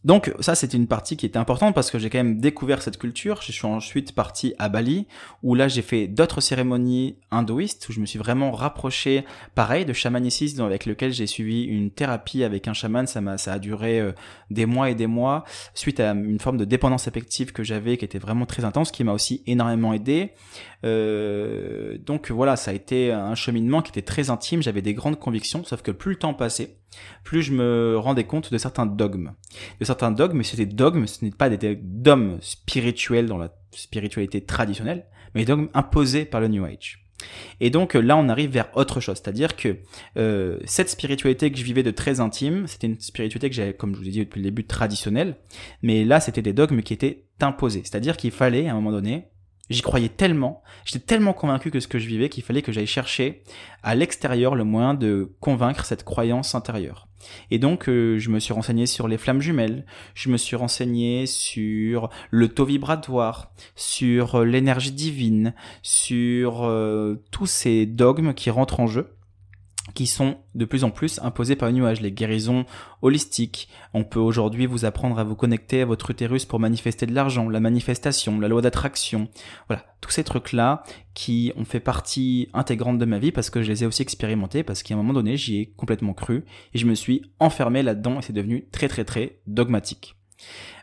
[0.05, 2.99] donc ça c'était une partie qui était importante parce que j'ai quand même découvert cette
[2.99, 3.41] culture.
[3.43, 5.07] Je suis ensuite parti à Bali
[5.43, 9.93] où là j'ai fait d'autres cérémonies hindouistes où je me suis vraiment rapproché pareil de
[9.93, 13.07] chamanicisme avec lequel j'ai suivi une thérapie avec un chaman.
[13.07, 14.13] Ça m'a ça a duré euh,
[14.51, 18.05] des mois et des mois suite à une forme de dépendance affective que j'avais qui
[18.05, 20.33] était vraiment très intense qui m'a aussi énormément aidé.
[20.85, 24.63] Euh, donc voilà ça a été un cheminement qui était très intime.
[24.63, 26.77] J'avais des grandes convictions sauf que plus le temps passait
[27.25, 29.33] plus je me rendais compte de certains dogmes.
[29.81, 34.43] De certains dogmes, mais c'était dogmes, ce n'est pas des dogmes spirituels dans la spiritualité
[34.43, 37.07] traditionnelle, mais des dogmes imposés par le New Age.
[37.61, 39.77] Et donc là, on arrive vers autre chose, c'est-à-dire que
[40.17, 43.95] euh, cette spiritualité que je vivais de très intime, c'était une spiritualité que j'avais, comme
[43.95, 45.37] je vous ai dit depuis le début, traditionnelle,
[45.83, 49.29] mais là, c'était des dogmes qui étaient imposés, c'est-à-dire qu'il fallait, à un moment donné,
[49.71, 52.87] J'y croyais tellement, j'étais tellement convaincu que ce que je vivais qu'il fallait que j'aille
[52.87, 53.43] chercher
[53.83, 57.09] à l'extérieur le moyen de convaincre cette croyance intérieure.
[57.51, 61.27] Et donc euh, je me suis renseigné sur les flammes jumelles, je me suis renseigné
[61.27, 68.81] sur le taux vibratoire, sur euh, l'énergie divine, sur euh, tous ces dogmes qui rentrent
[68.81, 69.15] en jeu
[69.95, 72.65] qui sont de plus en plus imposés par les nuages, les guérisons
[73.03, 73.69] holistiques.
[73.95, 77.49] On peut aujourd'hui vous apprendre à vous connecter à votre utérus pour manifester de l'argent,
[77.49, 79.29] la manifestation, la loi d'attraction.
[79.69, 83.71] Voilà, tous ces trucs-là qui ont fait partie intégrante de ma vie parce que je
[83.71, 86.87] les ai aussi expérimentés, parce qu'à un moment donné, j'y ai complètement cru et je
[86.87, 90.17] me suis enfermé là-dedans et c'est devenu très très très dogmatique.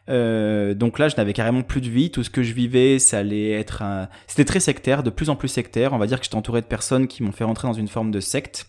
[0.10, 2.12] Euh, donc là, je n'avais carrément plus de vie.
[2.12, 4.10] Tout ce que je vivais, ça allait être un...
[4.28, 5.93] C'était très sectaire, de plus en plus sectaire.
[5.93, 8.12] On va dire que j'étais entouré de personnes qui m'ont fait rentrer dans une forme
[8.12, 8.67] de secte.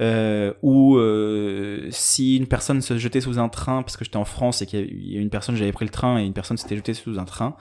[0.00, 4.24] Euh, où euh, si une personne se jetait sous un train, parce que j'étais en
[4.24, 6.76] France et qu'il y a une personne, j'avais pris le train et une personne s'était
[6.76, 7.54] jetée sous un train,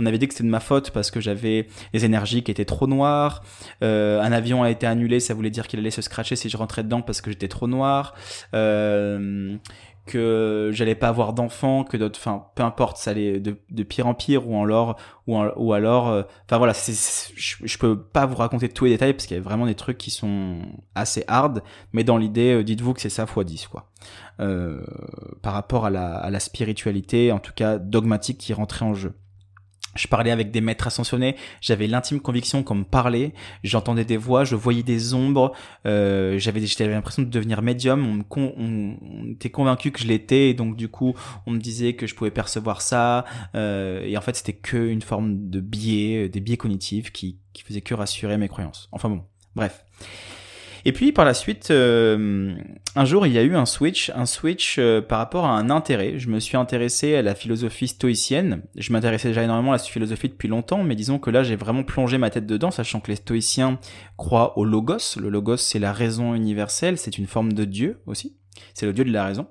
[0.00, 2.64] on avait dit que c'était de ma faute parce que j'avais les énergies qui étaient
[2.64, 3.44] trop noires.
[3.82, 6.56] Euh, un avion a été annulé, ça voulait dire qu'il allait se scratcher si je
[6.56, 8.14] rentrais dedans parce que j'étais trop noir.
[10.06, 14.06] Que j'allais pas avoir d'enfants, que d'autres, enfin, peu importe, ça allait de, de pire
[14.06, 16.92] en pire, ou alors, ou, ou alors, euh, enfin voilà, c'est,
[17.34, 19.74] je, je, peux pas vous raconter tous les détails parce qu'il y a vraiment des
[19.74, 20.58] trucs qui sont
[20.94, 21.62] assez hard,
[21.94, 23.90] mais dans l'idée, euh, dites-vous que c'est ça fois 10 quoi.
[24.40, 24.84] Euh,
[25.40, 29.14] par rapport à la, à la spiritualité, en tout cas dogmatique qui rentrait en jeu.
[29.94, 34.44] Je parlais avec des maîtres ascensionnés, j'avais l'intime conviction qu'on me parlait, j'entendais des voix,
[34.44, 35.52] je voyais des ombres,
[35.86, 40.54] euh, j'avais l'impression de devenir médium, on, me on, était convaincu que je l'étais, et
[40.54, 41.14] donc du coup
[41.46, 45.02] on me disait que je pouvais percevoir ça, euh, et en fait c'était que une
[45.02, 48.88] forme de biais, des biais cognitifs qui, qui faisaient que rassurer mes croyances.
[48.92, 49.22] Enfin bon,
[49.54, 49.84] bref.
[50.86, 52.54] Et puis par la suite, euh,
[52.94, 55.70] un jour, il y a eu un switch, un switch euh, par rapport à un
[55.70, 56.18] intérêt.
[56.18, 58.62] Je me suis intéressé à la philosophie stoïcienne.
[58.76, 61.84] Je m'intéressais déjà énormément à la philosophie depuis longtemps, mais disons que là, j'ai vraiment
[61.84, 63.78] plongé ma tête dedans, sachant que les stoïciens
[64.18, 65.16] croient au logos.
[65.18, 68.36] Le logos, c'est la raison universelle, c'est une forme de Dieu aussi.
[68.74, 69.46] C'est le Dieu de la raison.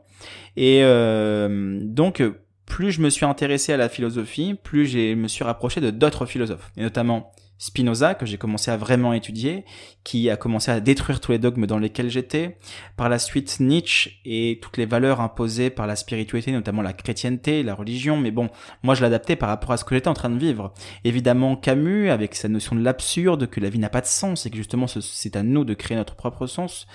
[0.55, 2.21] Et euh, donc,
[2.65, 6.25] plus je me suis intéressé à la philosophie, plus je me suis rapproché de d'autres
[6.25, 9.63] philosophes, et notamment Spinoza, que j'ai commencé à vraiment étudier,
[10.03, 12.57] qui a commencé à détruire tous les dogmes dans lesquels j'étais.
[12.97, 17.63] Par la suite, Nietzsche et toutes les valeurs imposées par la spiritualité, notamment la chrétienté,
[17.63, 18.17] la religion.
[18.17, 18.49] Mais bon,
[18.83, 20.73] moi je l'adaptais par rapport à ce que j'étais en train de vivre.
[21.05, 24.49] Évidemment, Camus, avec sa notion de l'absurde, que la vie n'a pas de sens et
[24.49, 26.85] que justement c'est à nous de créer notre propre sens.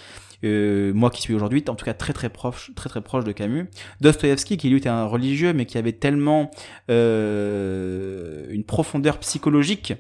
[0.45, 3.33] Euh, moi qui suis aujourd'hui en tout cas très très proche très très proche de
[3.33, 3.67] Camus
[4.01, 6.53] Dostoevsky qui lui était un religieux mais qui avait tellement
[6.91, 9.95] euh, une profondeur psychologique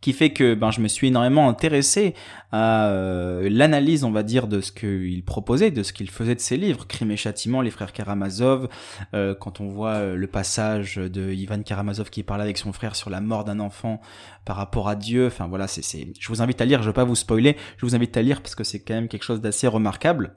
[0.00, 2.14] qui fait que ben, je me suis énormément intéressé
[2.52, 6.40] à euh, l'analyse, on va dire, de ce qu'il proposait, de ce qu'il faisait de
[6.40, 8.68] ses livres, Crime et Châtiment, les frères Karamazov,
[9.14, 12.96] euh, quand on voit euh, le passage de Ivan Karamazov qui parle avec son frère
[12.96, 14.00] sur la mort d'un enfant
[14.44, 17.04] par rapport à Dieu, enfin voilà, c'est, je vous invite à lire, je veux pas
[17.04, 19.66] vous spoiler, je vous invite à lire parce que c'est quand même quelque chose d'assez
[19.66, 20.36] remarquable.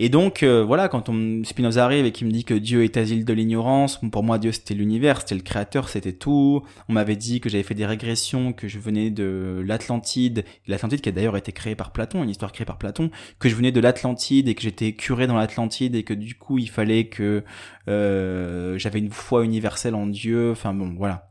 [0.00, 2.96] Et donc euh, voilà, quand on, Spinoza arrive et qui me dit que Dieu est
[2.96, 6.62] asile de l'ignorance, pour moi Dieu c'était l'univers, c'était le créateur, c'était tout.
[6.88, 11.08] On m'avait dit que j'avais fait des régressions, que je venais de l'Atlantide, l'Atlantide qui
[11.08, 13.80] a d'ailleurs été créée par Platon, une histoire créée par Platon, que je venais de
[13.80, 17.42] l'Atlantide et que j'étais curé dans l'Atlantide et que du coup il fallait que
[17.88, 20.52] euh, j'avais une foi universelle en Dieu.
[20.52, 21.30] Enfin bon, voilà.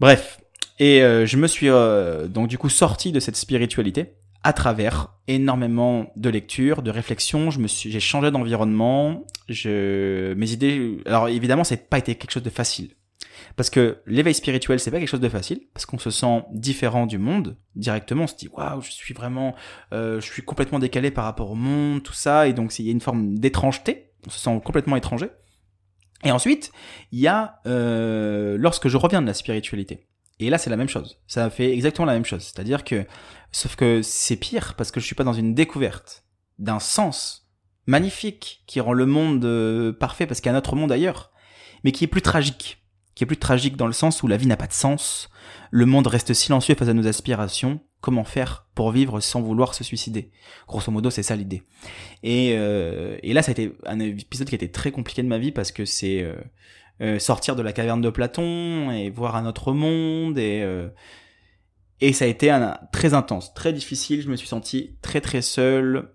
[0.00, 0.40] Bref.
[0.80, 1.68] Et euh, je me suis
[2.32, 7.50] donc du coup sorti de cette spiritualité à travers énormément de lectures, de réflexions.
[7.50, 9.26] Je me suis, j'ai changé d'environnement.
[9.48, 12.90] Je, mes idées, alors évidemment, n'a pas été quelque chose de facile.
[13.56, 17.06] Parce que l'éveil spirituel, c'est pas quelque chose de facile, parce qu'on se sent différent
[17.06, 18.24] du monde directement.
[18.24, 19.54] On se dit waouh, je suis vraiment,
[19.92, 22.88] euh, je suis complètement décalé par rapport au monde, tout ça, et donc il y
[22.88, 24.12] a une forme d'étrangeté.
[24.26, 25.28] On se sent complètement étranger.
[26.24, 26.72] Et ensuite,
[27.12, 30.06] il y a euh, lorsque je reviens de la spiritualité.
[30.40, 31.18] Et là, c'est la même chose.
[31.26, 32.42] Ça fait exactement la même chose.
[32.42, 33.06] C'est-à-dire que,
[33.50, 36.24] sauf que c'est pire parce que je suis pas dans une découverte
[36.58, 37.48] d'un sens
[37.86, 41.32] magnifique qui rend le monde euh, parfait parce qu'il y a un autre monde ailleurs,
[41.84, 42.84] mais qui est plus tragique.
[43.14, 45.28] Qui est plus tragique dans le sens où la vie n'a pas de sens,
[45.70, 47.80] le monde reste silencieux face à nos aspirations.
[48.00, 50.30] Comment faire pour vivre sans vouloir se suicider?
[50.68, 51.64] Grosso modo, c'est ça l'idée.
[52.22, 55.28] Et, euh, et là, ça a été un épisode qui a été très compliqué de
[55.28, 56.36] ma vie parce que c'est euh,
[57.00, 60.88] euh, sortir de la caverne de Platon et voir un autre monde et euh,
[62.00, 64.22] et ça a été un, très intense, très difficile.
[64.22, 66.10] Je me suis senti très très seul,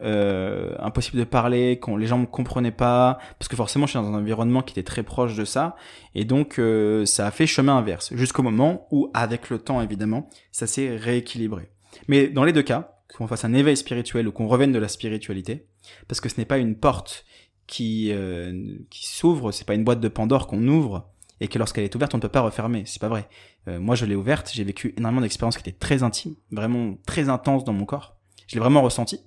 [0.00, 3.98] euh, impossible de parler, quand les gens me comprenaient pas, parce que forcément je suis
[3.98, 5.76] dans un environnement qui était très proche de ça,
[6.14, 10.28] et donc euh, ça a fait chemin inverse, jusqu'au moment où, avec le temps évidemment,
[10.52, 11.70] ça s'est rééquilibré.
[12.08, 14.88] Mais dans les deux cas, qu'on fasse un éveil spirituel ou qu'on revienne de la
[14.88, 15.66] spiritualité,
[16.08, 17.24] parce que ce n'est pas une porte
[17.66, 21.08] qui, euh, qui s'ouvre, c'est pas une boîte de Pandore qu'on ouvre
[21.40, 22.84] et que lorsqu'elle est ouverte, on ne peut pas refermer.
[22.86, 23.28] C'est pas vrai.
[23.68, 27.28] Euh, moi, je l'ai ouverte, j'ai vécu énormément d'expériences qui étaient très intimes, vraiment très
[27.28, 28.16] intenses dans mon corps.
[28.46, 29.20] Je l'ai vraiment ressenti.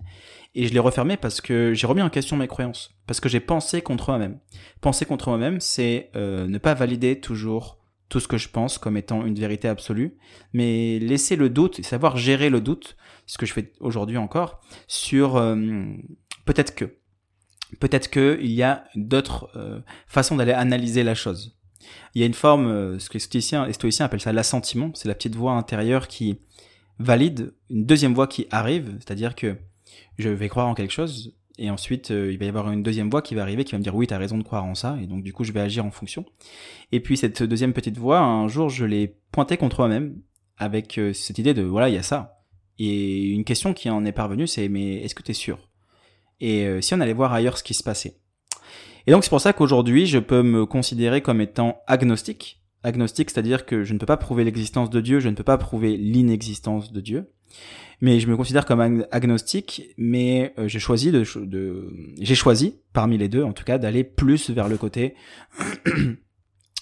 [0.56, 2.95] Et je l'ai refermé parce que j'ai remis en question mes croyances.
[3.06, 4.39] Parce que j'ai pensé contre moi-même.
[4.82, 7.78] Penser contre moi-même, c'est euh, ne pas valider toujours
[8.10, 10.17] tout ce que je pense comme étant une vérité absolue,
[10.54, 12.95] mais laisser le doute, savoir gérer le doute,
[13.26, 15.34] ce que je fais aujourd'hui encore, sur
[16.45, 16.95] peut-être que
[17.80, 21.58] peut-être qu'il y a d'autres euh, façons d'aller analyser la chose.
[22.15, 25.15] Il y a une forme, euh, ce que les stoïciens, appellent ça l'assentiment, c'est la
[25.15, 26.39] petite voix intérieure qui
[26.99, 29.58] valide une deuxième voix qui arrive, c'est-à-dire que
[30.17, 33.10] je vais croire en quelque chose, et ensuite euh, il va y avoir une deuxième
[33.10, 34.75] voix qui va arriver qui va me dire oui, tu as raison de croire en
[34.75, 36.25] ça, et donc du coup je vais agir en fonction.
[36.91, 40.15] Et puis cette deuxième petite voix, un jour je l'ai pointée contre moi-même,
[40.58, 42.41] avec cette idée de voilà, il y a ça.
[42.80, 45.60] Et une question qui en est parvenue, c'est mais est-ce que tu es sûr?
[46.39, 48.17] Et euh, si on allait voir ailleurs ce qui se passait.
[49.06, 52.62] Et donc c'est pour ça qu'aujourd'hui je peux me considérer comme étant agnostique.
[52.84, 55.57] Agnostique, c'est-à-dire que je ne peux pas prouver l'existence de Dieu, je ne peux pas
[55.57, 57.32] prouver l'inexistence de Dieu.
[57.99, 63.18] Mais je me considère comme agnostique, mais euh, j'ai choisi de, de j'ai choisi parmi
[63.18, 65.16] les deux, en tout cas, d'aller plus vers le côté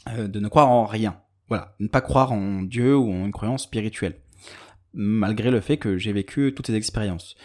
[0.09, 1.21] euh, de ne croire en rien.
[1.47, 4.15] Voilà, ne pas croire en Dieu ou en une croyance spirituelle,
[4.93, 7.36] malgré le fait que j'ai vécu toutes ces expériences.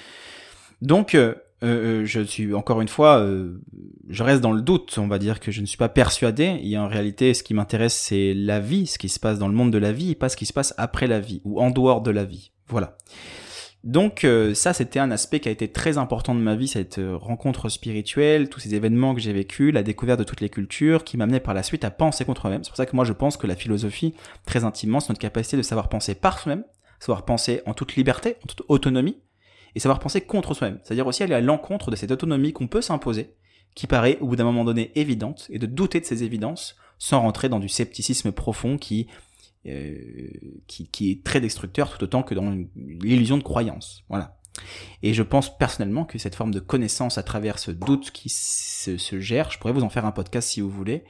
[0.83, 1.17] Donc,
[1.63, 3.61] euh, euh, je suis encore une fois, euh,
[4.09, 6.79] je reste dans le doute, on va dire que je ne suis pas persuadé, et
[6.79, 9.73] en réalité, ce qui m'intéresse, c'est la vie, ce qui se passe dans le monde
[9.73, 12.01] de la vie, et pas ce qui se passe après la vie, ou en dehors
[12.01, 12.53] de la vie.
[12.69, 12.97] Voilà.
[13.83, 16.99] Donc euh, ça, c'était un aspect qui a été très important de ma vie, cette
[16.99, 21.03] euh, rencontre spirituelle, tous ces événements que j'ai vécus, la découverte de toutes les cultures,
[21.03, 22.63] qui m'amenaient par la suite à penser contre moi-même.
[22.63, 25.57] C'est pour ça que moi, je pense que la philosophie, très intimement, c'est notre capacité
[25.57, 26.65] de savoir penser par soi-même,
[26.99, 29.17] savoir penser en toute liberté, en toute autonomie,
[29.75, 30.79] et savoir penser contre soi-même.
[30.83, 33.35] C'est-à-dire aussi aller à l'encontre de cette autonomie qu'on peut s'imposer,
[33.75, 37.21] qui paraît au bout d'un moment donné évidente, et de douter de ces évidences sans
[37.21, 39.07] rentrer dans du scepticisme profond qui,
[39.67, 40.29] euh,
[40.67, 44.05] qui, qui, est très destructeur tout autant que dans l'illusion de croyance.
[44.09, 44.37] Voilà.
[45.03, 48.99] Et je pense personnellement que cette forme de connaissance à travers ce doute qui se,
[48.99, 51.05] se gère, je pourrais vous en faire un podcast si vous voulez,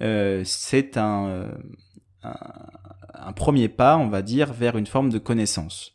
[0.00, 1.52] euh, c'est un, euh,
[2.22, 2.34] un,
[3.14, 5.93] un premier pas, on va dire, vers une forme de connaissance.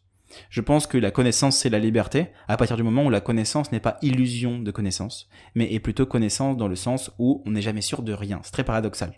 [0.49, 3.71] Je pense que la connaissance, c'est la liberté, à partir du moment où la connaissance
[3.71, 7.61] n'est pas illusion de connaissance, mais est plutôt connaissance dans le sens où on n'est
[7.61, 8.39] jamais sûr de rien.
[8.43, 9.13] C'est très paradoxal.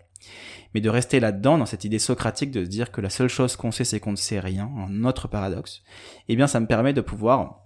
[0.74, 3.56] Mais de rester là-dedans, dans cette idée socratique de se dire que la seule chose
[3.56, 5.82] qu'on sait, c'est qu'on ne sait rien, un autre paradoxe,
[6.28, 7.62] eh bien ça me permet de pouvoir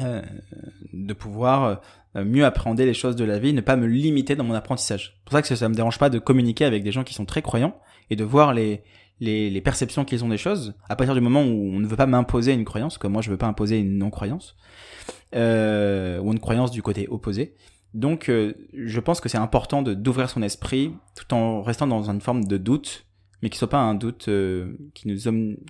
[0.00, 0.20] euh,
[0.92, 1.80] de pouvoir
[2.16, 5.14] euh, mieux appréhender les choses de la vie, ne pas me limiter dans mon apprentissage.
[5.16, 7.24] C'est pour ça que ça me dérange pas de communiquer avec des gens qui sont
[7.24, 7.78] très croyants
[8.10, 8.82] et de voir les,
[9.20, 11.96] les, les perceptions qu'ils ont des choses, à partir du moment où on ne veut
[11.96, 14.56] pas m'imposer une croyance, comme moi je veux pas imposer une non-croyance,
[15.34, 17.54] euh, ou une croyance du côté opposé.
[17.94, 22.20] Donc euh, je pense que c'est important d'ouvrir son esprit tout en restant dans une
[22.20, 23.06] forme de doute,
[23.42, 25.16] mais qui soit pas un doute euh, qui nous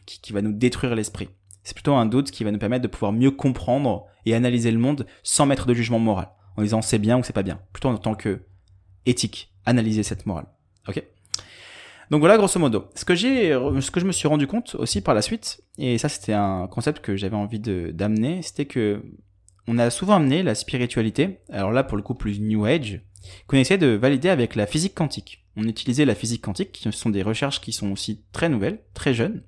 [0.06, 1.28] qui, qui va nous détruire l'esprit.
[1.62, 4.78] C'est plutôt un doute qui va nous permettre de pouvoir mieux comprendre et analyser le
[4.78, 7.88] monde sans mettre de jugement moral, en disant c'est bien ou c'est pas bien, plutôt
[7.88, 8.40] en tant que
[9.04, 10.46] éthique, analyser cette morale.
[10.88, 11.02] Ok?
[12.10, 12.88] Donc voilà, grosso modo.
[12.94, 15.98] Ce que j'ai, ce que je me suis rendu compte aussi par la suite, et
[15.98, 19.02] ça c'était un concept que j'avais envie de d'amener, c'était que
[19.68, 23.00] on a souvent amené la spiritualité, alors là pour le coup plus New Age,
[23.48, 25.44] qu'on essaie de valider avec la physique quantique.
[25.56, 29.14] On utilisait la physique quantique, qui sont des recherches qui sont aussi très nouvelles, très
[29.14, 29.42] jeunes,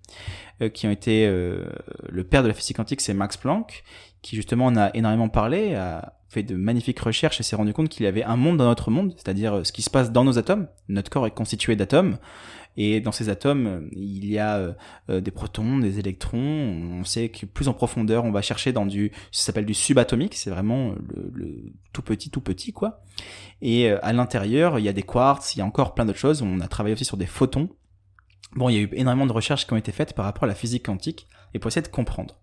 [0.63, 1.67] euh, qui ont été euh,
[2.09, 3.85] le père de la physique quantique, c'est Max Planck,
[4.23, 7.89] qui justement en a énormément parlé, a fait de magnifiques recherches et s'est rendu compte
[7.89, 10.25] qu'il y avait un monde dans notre monde, c'est-à-dire euh, ce qui se passe dans
[10.25, 10.69] nos atomes.
[10.89, 12.19] Notre corps est constitué d'atomes,
[12.77, 14.77] et dans ces atomes, il y a
[15.09, 16.39] des protons, des électrons.
[16.39, 20.37] On sait que plus en profondeur, on va chercher dans du, ça s'appelle du subatomique,
[20.37, 23.03] c'est vraiment le, le, tout petit, tout petit, quoi.
[23.63, 26.41] Et à l'intérieur, il y a des quartz, il y a encore plein d'autres choses.
[26.41, 27.69] On a travaillé aussi sur des photons.
[28.55, 30.47] Bon, il y a eu énormément de recherches qui ont été faites par rapport à
[30.47, 32.41] la physique quantique et pour essayer de comprendre.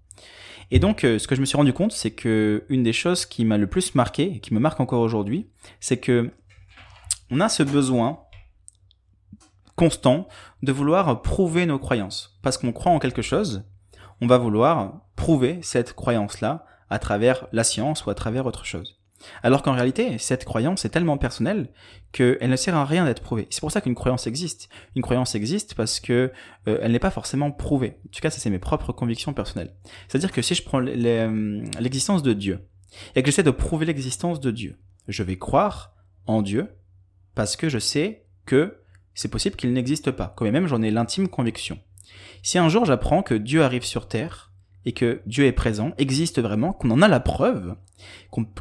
[0.72, 3.26] Et donc, euh, ce que je me suis rendu compte, c'est que une des choses
[3.26, 5.50] qui m'a le plus marqué et qui me marque encore aujourd'hui,
[5.80, 6.32] c'est que
[7.32, 8.20] on a ce besoin
[9.76, 10.28] constant
[10.64, 12.38] de vouloir prouver nos croyances.
[12.42, 13.64] Parce qu'on croit en quelque chose,
[14.22, 19.02] on va vouloir prouver cette croyance-là à travers la science ou à travers autre chose.
[19.44, 21.70] Alors qu'en réalité, cette croyance est tellement personnelle
[22.12, 23.48] qu'elle ne sert à rien d'être prouvée.
[23.50, 24.70] C'est pour ça qu'une croyance existe.
[24.96, 26.32] Une croyance existe parce que
[26.68, 28.00] euh, elle n'est pas forcément prouvée.
[28.06, 29.74] En tout cas, ça c'est mes propres convictions personnelles.
[30.08, 32.68] C'est-à-dire que si je prends euh, l'existence de Dieu
[33.16, 35.94] et que j'essaie de prouver l'existence de Dieu, je vais croire
[36.26, 36.70] en Dieu
[37.36, 38.82] parce que je sais que
[39.14, 40.34] c'est possible qu'il n'existe pas.
[40.36, 41.80] Quand même, j'en ai l'intime conviction.
[42.44, 44.52] Si un jour j'apprends que Dieu arrive sur Terre
[44.86, 47.76] et que Dieu est présent, existe vraiment, qu'on en a la preuve,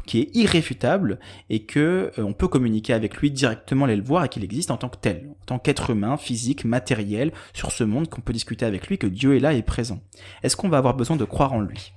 [0.05, 1.19] qui est irréfutable
[1.49, 4.71] et que euh, on peut communiquer avec lui directement, aller le voir et qu'il existe
[4.71, 8.33] en tant que tel, en tant qu'être humain, physique, matériel, sur ce monde, qu'on peut
[8.33, 10.01] discuter avec lui, que Dieu est là et présent.
[10.43, 11.93] Est-ce qu'on va avoir besoin de croire en lui?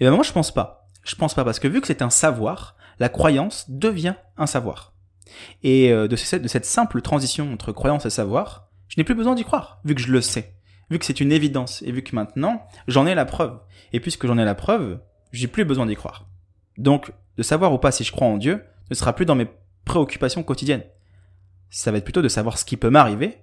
[0.00, 0.88] Et ben moi je pense pas.
[1.04, 4.94] Je pense pas parce que vu que c'est un savoir, la croyance devient un savoir.
[5.62, 9.44] Et euh, de cette simple transition entre croyance et savoir, je n'ai plus besoin d'y
[9.44, 10.57] croire, vu que je le sais
[10.90, 13.58] vu que c'est une évidence et vu que maintenant j'en ai la preuve.
[13.92, 15.00] Et puisque j'en ai la preuve,
[15.32, 16.26] j'ai plus besoin d'y croire.
[16.76, 19.48] Donc, de savoir ou pas si je crois en Dieu ne sera plus dans mes
[19.84, 20.84] préoccupations quotidiennes.
[21.70, 23.38] Ça va être plutôt de savoir ce qui peut m'arriver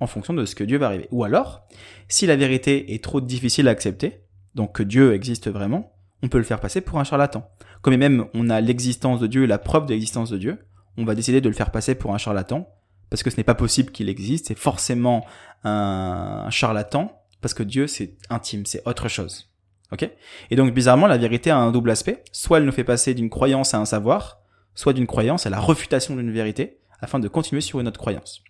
[0.00, 1.08] en fonction de ce que Dieu va arriver.
[1.10, 1.66] Ou alors,
[2.08, 4.24] si la vérité est trop difficile à accepter,
[4.54, 7.48] donc que Dieu existe vraiment, on peut le faire passer pour un charlatan.
[7.80, 10.58] Comme même on a l'existence de Dieu, la preuve de l'existence de Dieu,
[10.96, 12.68] on va décider de le faire passer pour un charlatan
[13.12, 15.26] parce que ce n'est pas possible qu'il existe, c'est forcément
[15.64, 19.50] un charlatan, parce que Dieu c'est intime, c'est autre chose.
[19.90, 20.08] Ok?
[20.50, 22.24] Et donc bizarrement, la vérité a un double aspect.
[22.32, 24.38] Soit elle nous fait passer d'une croyance à un savoir,
[24.74, 28.42] soit d'une croyance à la refutation d'une vérité, afin de continuer sur une autre croyance.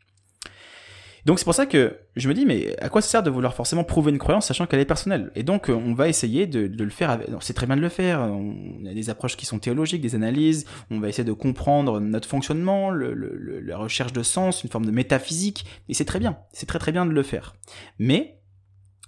[1.25, 3.55] Donc c'est pour ça que je me dis, mais à quoi ça sert de vouloir
[3.55, 5.31] forcément prouver une croyance sachant qu'elle est personnelle?
[5.37, 7.21] Et donc euh, on va essayer de, le faire.
[7.41, 8.21] C'est très bien de le faire.
[8.21, 10.67] On a des approches qui sont théologiques, des analyses.
[10.91, 15.65] On va essayer de comprendre notre fonctionnement, la recherche de sens, une forme de métaphysique.
[15.89, 16.39] Et c'est très bien.
[16.53, 17.55] C'est très très bien de le faire.
[17.99, 18.41] Mais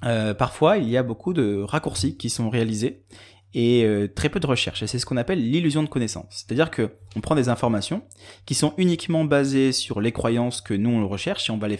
[0.04, 3.04] euh, parfois il y a beaucoup de raccourcis qui sont réalisés
[3.54, 4.82] et euh, très peu de recherche.
[4.82, 6.26] Et c'est ce qu'on appelle l'illusion de connaissance.
[6.30, 8.02] C'est-à-dire que on prend des informations
[8.44, 11.78] qui sont uniquement basées sur les croyances que nous on recherche et on va les,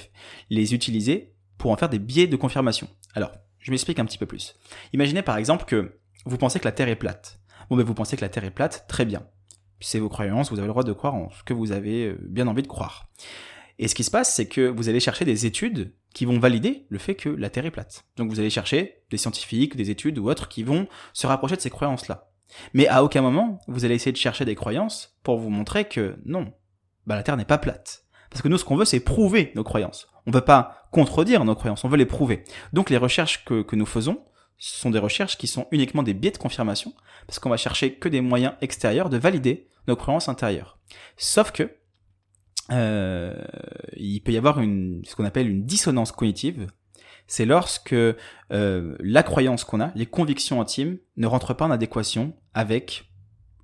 [0.51, 2.89] les utiliser pour en faire des biais de confirmation.
[3.15, 4.55] Alors, je m'explique un petit peu plus.
[4.93, 7.41] Imaginez par exemple que vous pensez que la Terre est plate.
[7.69, 9.27] Bon, ben vous pensez que la Terre est plate, très bien.
[9.81, 12.19] C'est vos croyances, vous avez le droit de croire en ce que vous avez euh,
[12.23, 13.09] bien envie de croire.
[13.79, 16.87] Et ce qui se passe, c'est que vous allez chercher des études qui vont valider
[16.89, 18.05] le fait que la Terre est plate.
[18.17, 21.61] Donc vous allez chercher des scientifiques, des études ou autres qui vont se rapprocher de
[21.61, 22.31] ces croyances-là.
[22.73, 26.17] Mais à aucun moment, vous allez essayer de chercher des croyances pour vous montrer que
[26.25, 26.53] non,
[27.07, 28.05] bah la Terre n'est pas plate.
[28.31, 30.09] Parce que nous, ce qu'on veut, c'est prouver nos croyances.
[30.27, 32.45] On ne veut pas contredire nos croyances, on veut les prouver.
[32.73, 34.25] Donc les recherches que, que nous faisons
[34.59, 36.95] sont des recherches qui sont uniquement des biais de confirmation,
[37.27, 40.79] parce qu'on va chercher que des moyens extérieurs de valider nos croyances intérieures.
[41.17, 41.77] Sauf que
[42.71, 43.35] euh,
[43.97, 46.67] il peut y avoir une, ce qu'on appelle une dissonance cognitive.
[47.27, 52.35] C'est lorsque euh, la croyance qu'on a, les convictions intimes, ne rentrent pas en adéquation
[52.53, 53.11] avec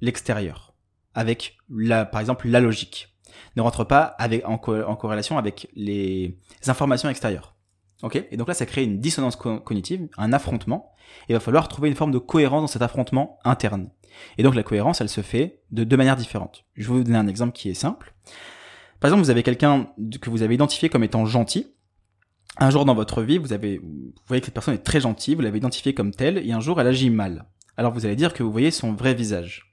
[0.00, 0.74] l'extérieur,
[1.14, 3.14] avec la, par exemple la logique,
[3.56, 7.54] ne rentrent pas avec, en, corrélation avec les informations extérieures.
[8.02, 8.24] Ok?
[8.30, 10.94] Et donc là, ça crée une dissonance cognitive, un affrontement.
[11.28, 13.90] Et il va falloir trouver une forme de cohérence dans cet affrontement interne.
[14.38, 16.64] Et donc la cohérence, elle se fait de deux manières différentes.
[16.74, 18.14] Je vais vous donner un exemple qui est simple.
[19.00, 19.90] Par exemple, vous avez quelqu'un
[20.20, 21.66] que vous avez identifié comme étant gentil.
[22.58, 25.34] Un jour dans votre vie, vous avez, vous voyez que cette personne est très gentille,
[25.34, 27.46] vous l'avez identifié comme telle, et un jour elle agit mal.
[27.76, 29.72] Alors vous allez dire que vous voyez son vrai visage.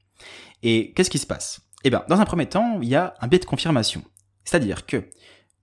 [0.63, 1.61] Et qu'est-ce qui se passe?
[1.83, 4.03] Eh bien, dans un premier temps, il y a un biais de confirmation.
[4.43, 5.09] C'est-à-dire que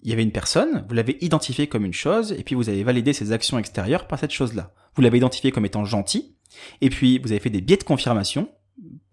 [0.02, 2.84] il y avait une personne, vous l'avez identifié comme une chose, et puis vous avez
[2.84, 4.74] validé ses actions extérieures par cette chose-là.
[4.94, 6.36] Vous l'avez identifié comme étant gentil,
[6.82, 8.50] et puis vous avez fait des biais de confirmation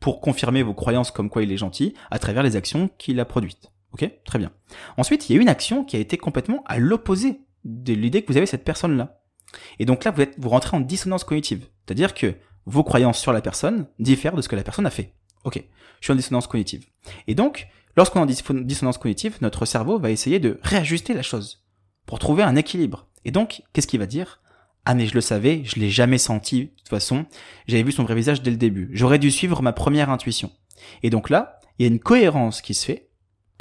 [0.02, 3.26] pour confirmer vos croyances comme quoi il est gentil à travers les actions qu'il a
[3.26, 3.72] produites.
[3.94, 4.52] Ok, très bien.
[4.98, 8.32] Ensuite, il y a une action qui a été complètement à l'opposé de l'idée que
[8.32, 9.22] vous avez cette personne-là.
[9.80, 11.68] Et donc là, vous, êtes, vous rentrez en dissonance cognitive.
[11.86, 12.36] C'est-à-dire que
[12.66, 15.14] vos croyances sur la personne diffèrent de ce que la personne a fait.
[15.44, 15.64] Ok,
[16.00, 16.86] je suis en dissonance cognitive.
[17.28, 17.68] Et donc,
[17.98, 21.66] lorsqu'on est en dissonance cognitive, notre cerveau va essayer de réajuster la chose
[22.06, 23.08] pour trouver un équilibre.
[23.26, 24.42] Et donc, qu'est-ce qu'il va dire?
[24.86, 26.66] Ah mais je le savais, je l'ai jamais senti.
[26.66, 27.26] De toute façon,
[27.68, 28.90] j'avais vu son vrai visage dès le début.
[28.94, 30.52] J'aurais dû suivre ma première intuition.
[31.04, 33.11] Et donc là, il y a une cohérence qui se fait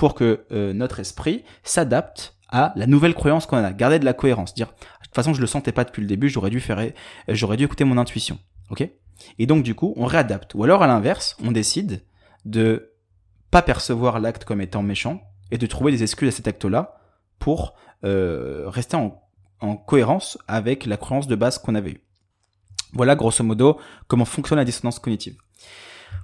[0.01, 4.15] pour que euh, notre esprit s'adapte à la nouvelle croyance qu'on a, garder de la
[4.15, 6.83] cohérence, dire de toute façon je le sentais pas depuis le début, j'aurais dû faire
[7.29, 8.39] j'aurais dû écouter mon intuition.
[8.71, 8.89] OK?
[9.39, 12.03] Et donc du coup, on réadapte ou alors à l'inverse, on décide
[12.47, 12.95] de
[13.51, 15.21] pas percevoir l'acte comme étant méchant
[15.51, 16.99] et de trouver des excuses à cet acte-là
[17.39, 17.75] pour
[18.05, 19.23] euh, rester en,
[19.61, 22.05] en cohérence avec la croyance de base qu'on avait eue.
[22.95, 23.79] Voilà grosso modo
[24.09, 25.37] comment fonctionne la dissonance cognitive.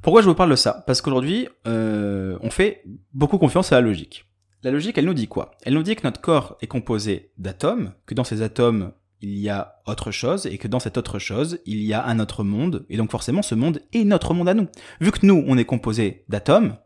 [0.03, 0.85] Pourquoi je vous parle de ça?
[0.87, 4.27] Parce qu'aujourd'hui, euh, on fait beaucoup confiance à la logique.
[4.63, 5.53] La logique, elle nous dit quoi?
[5.63, 9.49] Elle nous dit que notre corps est composé d'atomes, que dans ces atomes, il y
[9.49, 12.85] a autre chose, et que dans cette autre chose, il y a un autre monde,
[12.89, 14.69] et donc forcément, ce monde est notre monde à nous.
[15.01, 16.77] Vu que nous, on est composé d'atomes,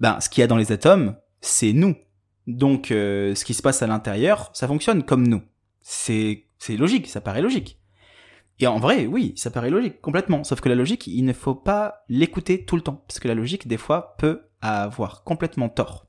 [0.00, 1.96] ben, ce qu'il y a dans les atomes, c'est nous.
[2.46, 5.42] Donc, euh, ce qui se passe à l'intérieur, ça fonctionne comme nous.
[5.80, 7.78] C'est, c'est logique, ça paraît logique.
[8.62, 10.44] Et en vrai, oui, ça paraît logique, complètement.
[10.44, 13.02] Sauf que la logique, il ne faut pas l'écouter tout le temps.
[13.08, 16.06] Parce que la logique, des fois, peut avoir complètement tort.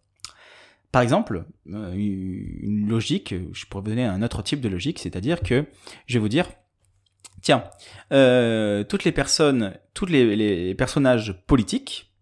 [0.91, 5.41] Par exemple, euh, une logique, je pourrais vous donner un autre type de logique, c'est-à-dire
[5.41, 5.65] que
[6.05, 6.47] je vais vous dire,
[7.41, 7.63] tiens,
[8.11, 12.13] euh, toutes les personnes, tous les, les personnages politiques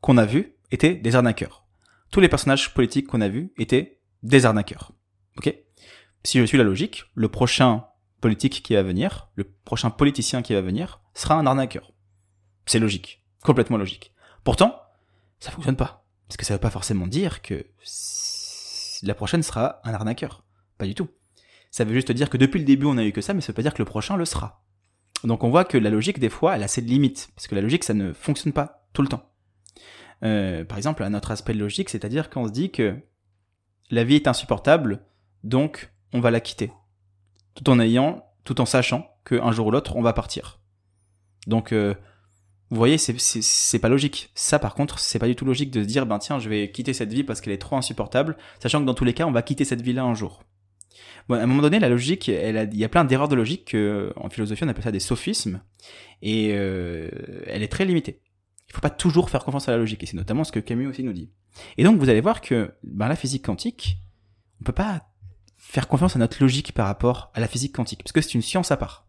[0.00, 1.66] qu'on a vus étaient des arnaqueurs.
[2.10, 4.92] Tous les personnages politiques qu'on a vus étaient des arnaqueurs.
[5.36, 5.54] Ok?
[6.24, 7.84] Si je suis la logique, le prochain
[8.20, 11.92] politique qui va venir, le prochain politicien qui va venir, sera un arnaqueur.
[12.66, 14.12] C'est logique, complètement logique.
[14.44, 14.80] Pourtant,
[15.40, 16.04] ça fonctionne pas.
[16.26, 17.66] Parce que ça veut pas forcément dire que
[19.02, 20.44] la prochaine sera un arnaqueur.
[20.76, 21.08] Pas du tout.
[21.70, 23.48] Ça veut juste dire que depuis le début on a eu que ça, mais ça
[23.48, 24.64] veut pas dire que le prochain le sera.
[25.24, 27.60] Donc on voit que la logique des fois elle a ses limites, parce que la
[27.60, 29.32] logique ça ne fonctionne pas tout le temps.
[30.24, 32.96] Euh, par exemple, un autre aspect logique, c'est-à-dire qu'on se dit que
[33.90, 35.04] la vie est insupportable,
[35.44, 36.72] donc on va la quitter
[37.58, 40.60] tout en ayant, tout en sachant qu'un jour ou l'autre, on va partir.
[41.46, 41.94] Donc, euh,
[42.70, 44.30] vous voyez, c'est pas logique.
[44.34, 46.70] Ça, par contre, c'est pas du tout logique de se dire, ben tiens, je vais
[46.70, 49.32] quitter cette vie parce qu'elle est trop insupportable, sachant que dans tous les cas, on
[49.32, 50.44] va quitter cette vie-là un jour.
[51.28, 53.74] Bon, à un moment donné, la logique, il y a plein d'erreurs de logique
[54.16, 55.62] en philosophie, on appelle ça des sophismes,
[56.22, 57.08] et euh,
[57.46, 58.20] elle est très limitée.
[58.68, 60.86] Il faut pas toujours faire confiance à la logique, et c'est notamment ce que Camus
[60.86, 61.30] aussi nous dit.
[61.76, 63.98] Et donc, vous allez voir que ben, la physique quantique,
[64.60, 65.07] on peut pas
[65.68, 68.42] faire confiance à notre logique par rapport à la physique quantique, parce que c'est une
[68.42, 69.06] science à part.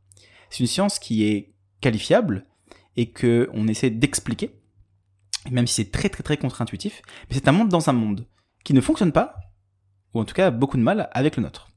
[0.49, 2.45] C'est une science qui est qualifiable
[2.97, 4.51] et que on essaie d'expliquer,
[5.49, 8.27] même si c'est très très très contre-intuitif, mais c'est un monde dans un monde
[8.65, 9.35] qui ne fonctionne pas,
[10.13, 11.69] ou en tout cas beaucoup de mal avec le nôtre.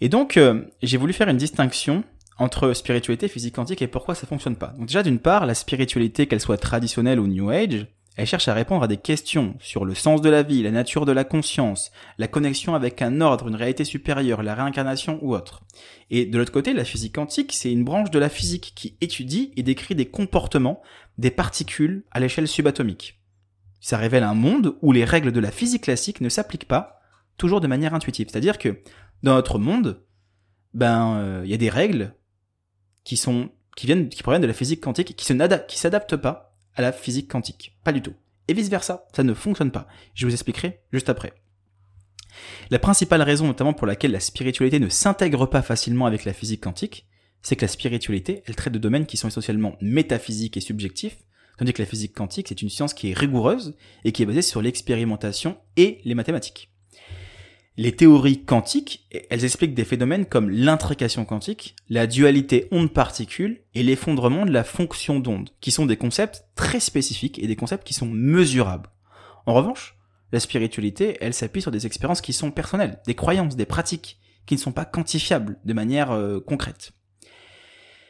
[0.00, 2.02] Et donc, euh, j'ai voulu faire une distinction
[2.36, 4.74] entre spiritualité, physique quantique et pourquoi ça fonctionne pas.
[4.76, 7.86] Donc déjà d'une part, la spiritualité, qu'elle soit traditionnelle ou New Age,
[8.18, 11.06] elle cherche à répondre à des questions sur le sens de la vie, la nature
[11.06, 15.62] de la conscience, la connexion avec un ordre, une réalité supérieure, la réincarnation ou autre.
[16.10, 19.52] Et de l'autre côté, la physique quantique, c'est une branche de la physique qui étudie
[19.56, 20.82] et décrit des comportements
[21.16, 23.22] des particules à l'échelle subatomique.
[23.80, 27.00] Ça révèle un monde où les règles de la physique classique ne s'appliquent pas
[27.36, 28.26] toujours de manière intuitive.
[28.28, 28.82] C'est-à-dire que
[29.22, 30.02] dans notre monde,
[30.74, 32.16] ben euh, il y a des règles
[33.04, 36.47] qui sont qui viennent qui proviennent de la physique quantique qui se qui s'adaptent pas
[36.78, 37.76] à la physique quantique.
[37.84, 38.14] Pas du tout.
[38.46, 39.88] Et vice-versa, ça ne fonctionne pas.
[40.14, 41.34] Je vous expliquerai juste après.
[42.70, 46.62] La principale raison notamment pour laquelle la spiritualité ne s'intègre pas facilement avec la physique
[46.62, 47.06] quantique,
[47.42, 51.18] c'est que la spiritualité, elle traite de domaines qui sont essentiellement métaphysiques et subjectifs,
[51.58, 53.74] tandis que la physique quantique, c'est une science qui est rigoureuse
[54.04, 56.70] et qui est basée sur l'expérimentation et les mathématiques.
[57.78, 64.44] Les théories quantiques, elles expliquent des phénomènes comme l'intrication quantique, la dualité onde-particule et l'effondrement
[64.44, 68.08] de la fonction d'onde, qui sont des concepts très spécifiques et des concepts qui sont
[68.08, 68.90] mesurables.
[69.46, 69.96] En revanche,
[70.32, 74.56] la spiritualité, elle s'appuie sur des expériences qui sont personnelles, des croyances, des pratiques, qui
[74.56, 76.90] ne sont pas quantifiables de manière euh, concrète.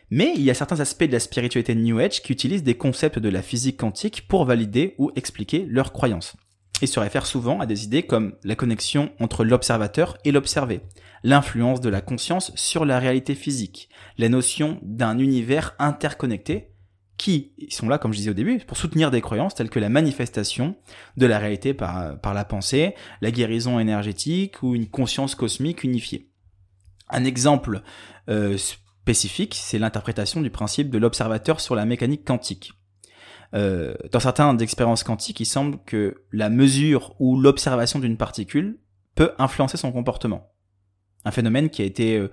[0.09, 3.19] Mais il y a certains aspects de la spiritualité New Age qui utilisent des concepts
[3.19, 6.39] de la physique quantique pour valider ou expliquer leurs croyances
[6.83, 10.81] et se réfère souvent à des idées comme la connexion entre l'observateur et l'observé,
[11.23, 16.73] l'influence de la conscience sur la réalité physique, la notion d'un univers interconnecté,
[17.17, 19.89] qui sont là, comme je disais au début, pour soutenir des croyances telles que la
[19.89, 20.77] manifestation
[21.17, 26.31] de la réalité par, par la pensée, la guérison énergétique ou une conscience cosmique unifiée.
[27.11, 27.83] Un exemple
[28.29, 32.73] euh, spécifique, c'est l'interprétation du principe de l'observateur sur la mécanique quantique.
[33.55, 38.79] Euh, dans certaines expériences quantiques, il semble que la mesure ou l'observation d'une particule
[39.15, 40.53] peut influencer son comportement.
[41.25, 42.31] Un phénomène qui a été euh,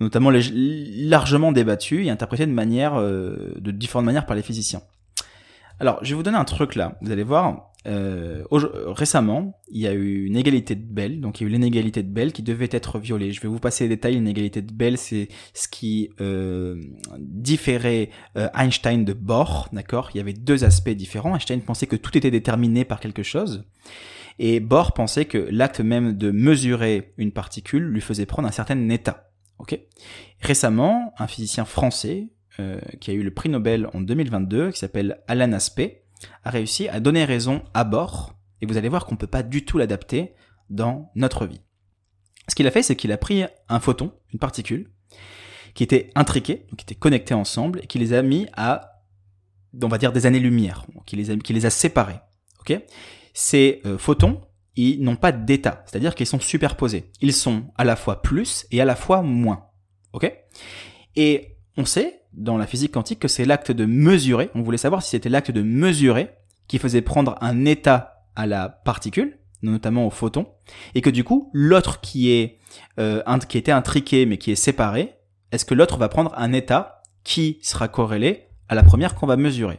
[0.00, 4.82] notamment largement débattu et interprété de manière, euh, de différentes manières par les physiciens.
[5.78, 6.98] Alors, je vais vous donner un truc là.
[7.00, 11.44] Vous allez voir, euh, récemment, il y a eu une égalité de Bell, donc il
[11.44, 13.32] y a eu l'inégalité de Bell qui devait être violée.
[13.32, 14.14] Je vais vous passer les détails.
[14.14, 16.80] L'inégalité de Bell, c'est ce qui euh,
[17.18, 20.10] différait euh, Einstein de Bohr, d'accord?
[20.14, 21.34] Il y avait deux aspects différents.
[21.34, 23.64] Einstein pensait que tout était déterminé par quelque chose,
[24.38, 28.88] et Bohr pensait que l'acte même de mesurer une particule lui faisait prendre un certain
[28.88, 29.30] état.
[29.58, 29.78] Ok?
[30.40, 32.28] Récemment, un physicien français
[32.58, 36.04] euh, qui a eu le prix Nobel en 2022, qui s'appelle Alan Aspect,
[36.44, 39.42] a réussi à donner raison à bord, et vous allez voir qu'on ne peut pas
[39.42, 40.34] du tout l'adapter
[40.68, 41.60] dans notre vie.
[42.48, 44.90] Ce qu'il a fait, c'est qu'il a pris un photon, une particule,
[45.74, 49.02] qui était intriquée, qui était connectés ensemble, et qui les a mis à,
[49.80, 52.20] on va dire, des années-lumière, qui les a, qui les a séparés.
[52.60, 52.78] Ok?
[53.32, 54.40] Ces euh, photons,
[54.76, 57.10] ils n'ont pas d'état, c'est-à-dire qu'ils sont superposés.
[57.20, 59.66] Ils sont à la fois plus et à la fois moins.
[60.12, 60.32] Ok?
[61.16, 64.50] Et on sait dans la physique quantique que c'est l'acte de mesurer.
[64.54, 66.30] On voulait savoir si c'était l'acte de mesurer
[66.68, 70.46] qui faisait prendre un état à la particule, notamment au photon,
[70.94, 72.58] et que du coup, l'autre qui est
[72.98, 75.14] euh, qui était intriqué mais qui est séparé,
[75.52, 79.36] est-ce que l'autre va prendre un état qui sera corrélé à la première qu'on va
[79.36, 79.74] mesurer.
[79.74, 79.78] Et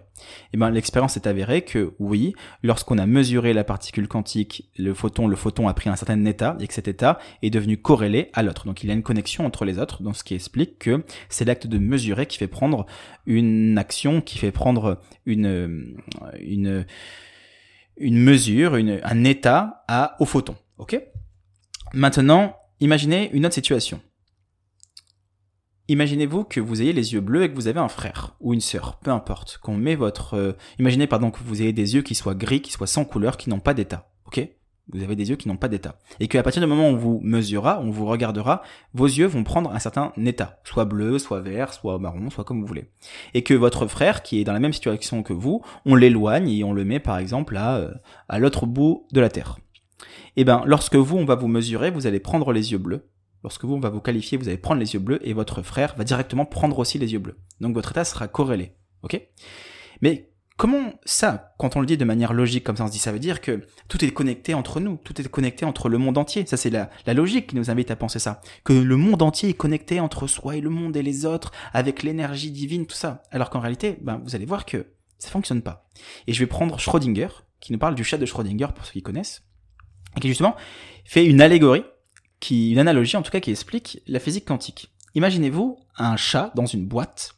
[0.53, 5.27] eh ben l'expérience est avérée que oui, lorsqu'on a mesuré la particule quantique, le photon,
[5.27, 8.43] le photon a pris un certain état et que cet état est devenu corrélé à
[8.43, 8.65] l'autre.
[8.65, 11.45] Donc il y a une connexion entre les autres, donc ce qui explique que c'est
[11.45, 12.85] l'acte de mesurer qui fait prendre
[13.25, 15.85] une action, qui fait prendre une
[17.97, 20.55] une mesure, un état à au photon.
[20.79, 21.01] Ok?
[21.93, 24.01] Maintenant, imaginez une autre situation.
[25.91, 28.61] Imaginez-vous que vous ayez les yeux bleus et que vous avez un frère ou une
[28.61, 29.57] sœur, peu importe.
[29.57, 32.71] Qu'on met votre, euh, imaginez pardon que vous ayez des yeux qui soient gris, qui
[32.71, 34.09] soient sans couleur, qui n'ont pas d'état.
[34.25, 34.39] Ok?
[34.87, 35.99] Vous avez des yeux qui n'ont pas d'état.
[36.21, 38.61] Et qu'à partir du moment où on vous mesurera, on vous regardera,
[38.93, 42.61] vos yeux vont prendre un certain état, soit bleu, soit vert, soit marron, soit comme
[42.61, 42.89] vous voulez.
[43.33, 46.63] Et que votre frère, qui est dans la même situation que vous, on l'éloigne et
[46.63, 47.93] on le met par exemple à, euh,
[48.29, 49.57] à l'autre bout de la terre.
[50.37, 53.09] Et eh ben, lorsque vous, on va vous mesurer, vous allez prendre les yeux bleus
[53.43, 55.95] Lorsque vous, on va vous qualifier, vous allez prendre les yeux bleus et votre frère
[55.97, 57.37] va directement prendre aussi les yeux bleus.
[57.59, 58.75] Donc votre état sera corrélé.
[59.03, 59.19] Ok?
[60.01, 62.99] Mais comment ça, quand on le dit de manière logique comme ça, on se dit
[62.99, 66.19] ça veut dire que tout est connecté entre nous, tout est connecté entre le monde
[66.19, 66.45] entier.
[66.45, 68.41] Ça c'est la, la logique qui nous invite à penser ça.
[68.63, 72.03] Que le monde entier est connecté entre soi et le monde et les autres, avec
[72.03, 73.23] l'énergie divine, tout ça.
[73.31, 74.85] Alors qu'en réalité, ben, vous allez voir que
[75.17, 75.89] ça fonctionne pas.
[76.27, 77.29] Et je vais prendre Schrödinger,
[77.59, 79.43] qui nous parle du chat de Schrödinger pour ceux qui connaissent,
[80.17, 80.55] et qui justement
[81.05, 81.83] fait une allégorie
[82.49, 84.91] une analogie en tout cas qui explique la physique quantique.
[85.15, 87.35] Imaginez-vous un chat dans une boîte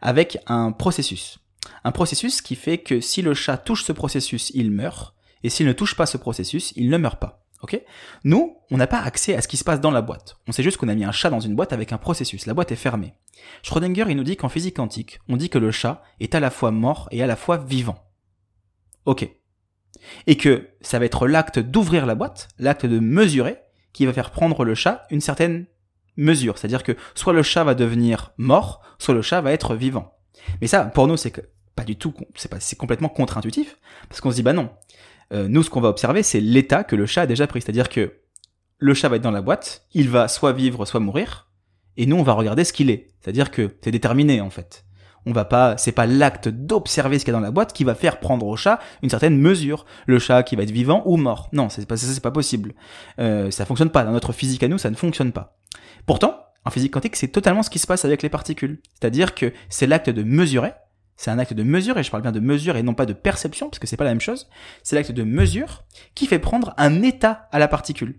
[0.00, 1.38] avec un processus.
[1.84, 5.66] Un processus qui fait que si le chat touche ce processus, il meurt, et s'il
[5.66, 7.44] ne touche pas ce processus, il ne meurt pas.
[7.60, 7.80] Ok?
[8.22, 10.36] Nous, on n'a pas accès à ce qui se passe dans la boîte.
[10.46, 12.46] On sait juste qu'on a mis un chat dans une boîte avec un processus.
[12.46, 13.14] La boîte est fermée.
[13.62, 16.50] Schrödinger, il nous dit qu'en physique quantique, on dit que le chat est à la
[16.50, 17.98] fois mort et à la fois vivant.
[19.06, 19.28] Ok.
[20.28, 23.58] Et que ça va être l'acte d'ouvrir la boîte, l'acte de mesurer,
[23.92, 25.66] qui va faire prendre le chat une certaine
[26.16, 26.58] mesure.
[26.58, 30.12] C'est-à-dire que soit le chat va devenir mort, soit le chat va être vivant.
[30.60, 31.32] Mais ça, pour nous, c'est
[31.74, 33.76] pas du tout, c'est complètement contre-intuitif,
[34.08, 34.70] parce qu'on se dit bah non.
[35.32, 37.60] Euh, nous, ce qu'on va observer, c'est l'état que le chat a déjà pris.
[37.60, 38.14] C'est-à-dire que
[38.78, 41.48] le chat va être dans la boîte, il va soit vivre, soit mourir,
[41.96, 43.10] et nous, on va regarder ce qu'il est.
[43.20, 44.84] C'est-à-dire que c'est déterminé en fait.
[45.28, 47.84] On va pas, c'est pas l'acte d'observer ce qu'il y a dans la boîte qui
[47.84, 49.84] va faire prendre au chat une certaine mesure.
[50.06, 51.50] Le chat qui va être vivant ou mort.
[51.52, 52.72] Non, c'est pas, c'est pas possible.
[53.18, 54.04] Euh, ça fonctionne pas.
[54.04, 55.58] Dans notre physique à nous, ça ne fonctionne pas.
[56.06, 58.80] Pourtant, en physique quantique, c'est totalement ce qui se passe avec les particules.
[58.98, 60.72] C'est-à-dire que c'est l'acte de mesurer.
[61.18, 63.12] C'est un acte de mesure, et je parle bien de mesure et non pas de
[63.12, 64.48] perception, parce que c'est pas la même chose.
[64.82, 68.18] C'est l'acte de mesure qui fait prendre un état à la particule.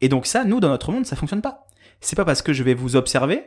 [0.00, 1.66] Et donc ça, nous, dans notre monde, ça fonctionne pas.
[2.00, 3.44] C'est pas parce que je vais vous observer,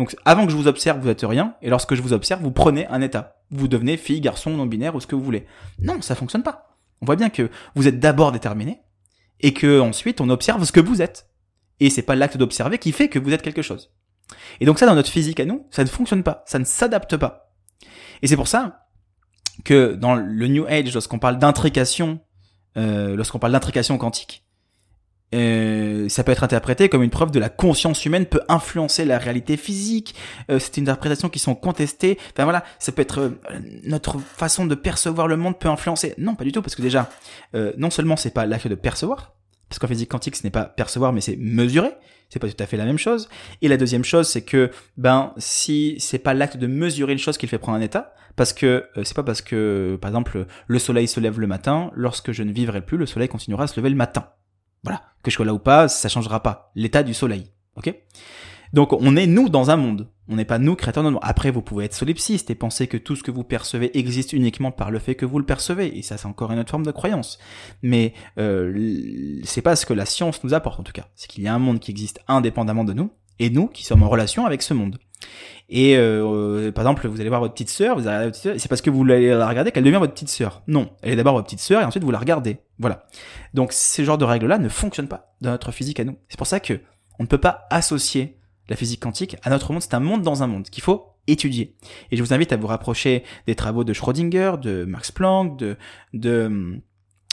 [0.00, 2.52] donc avant que je vous observe, vous êtes rien, et lorsque je vous observe, vous
[2.52, 3.36] prenez un état.
[3.50, 5.44] Vous devenez fille, garçon, non-binaire ou ce que vous voulez.
[5.78, 6.78] Non, ça fonctionne pas.
[7.02, 8.80] On voit bien que vous êtes d'abord déterminé,
[9.40, 11.28] et que ensuite on observe ce que vous êtes.
[11.80, 13.92] Et c'est pas l'acte d'observer qui fait que vous êtes quelque chose.
[14.60, 17.18] Et donc ça, dans notre physique à nous, ça ne fonctionne pas, ça ne s'adapte
[17.18, 17.52] pas.
[18.22, 18.86] Et c'est pour ça
[19.66, 22.20] que dans le New Age, lorsqu'on parle d'intrication,
[22.78, 24.46] euh, lorsqu'on parle d'intrication quantique,
[25.34, 29.18] euh, ça peut être interprété comme une preuve de la conscience humaine peut influencer la
[29.18, 30.14] réalité physique.
[30.50, 32.18] Euh, c'est une interprétation qui sont contestées.
[32.32, 33.30] Enfin voilà, ça peut être euh,
[33.84, 36.14] notre façon de percevoir le monde peut influencer.
[36.18, 37.10] Non, pas du tout, parce que déjà,
[37.54, 39.34] euh, non seulement c'est pas l'acte de percevoir,
[39.68, 41.92] parce qu'en physique quantique, ce n'est pas percevoir, mais c'est mesurer.
[42.28, 43.28] C'est pas tout à fait la même chose.
[43.60, 47.36] Et la deuxième chose, c'est que, ben, si c'est pas l'acte de mesurer une chose
[47.36, 50.46] qui le fait prendre un état, parce que euh, c'est pas parce que, par exemple,
[50.68, 53.66] le soleil se lève le matin, lorsque je ne vivrai plus, le soleil continuera à
[53.66, 54.28] se lever le matin.
[54.84, 55.02] Voilà.
[55.22, 56.72] Que je sois là ou pas, ça changera pas.
[56.74, 57.50] L'état du soleil.
[57.76, 57.94] Ok?
[58.72, 60.08] Donc on est nous dans un monde.
[60.28, 61.20] On n'est pas nous créateurs de monde.
[61.22, 64.70] Après, vous pouvez être solipsiste et penser que tout ce que vous percevez existe uniquement
[64.70, 65.98] par le fait que vous le percevez.
[65.98, 67.38] Et ça, c'est encore une autre forme de croyance.
[67.82, 71.08] Mais euh, c'est pas ce que la science nous apporte en tout cas.
[71.16, 73.10] C'est qu'il y a un monde qui existe indépendamment de nous
[73.40, 74.98] et nous qui sommes en relation avec ce monde.
[75.68, 78.82] Et euh, par exemple, vous allez voir votre petite sœur, vous allez votre c'est parce
[78.82, 80.62] que vous allez la regarder qu'elle devient votre petite sœur.
[80.66, 82.58] Non, elle est d'abord votre petite sœur et ensuite vous la regardez.
[82.78, 83.06] Voilà.
[83.54, 86.16] Donc ces genres de règles-là ne fonctionnent pas dans notre physique à nous.
[86.28, 86.80] C'est pour ça que
[87.20, 89.82] on ne peut pas associer la physique quantique à notre monde.
[89.82, 91.76] C'est un monde dans un monde qu'il faut étudier.
[92.10, 95.76] Et je vous invite à vous rapprocher des travaux de Schrödinger, de Max Planck, de,
[96.14, 96.80] de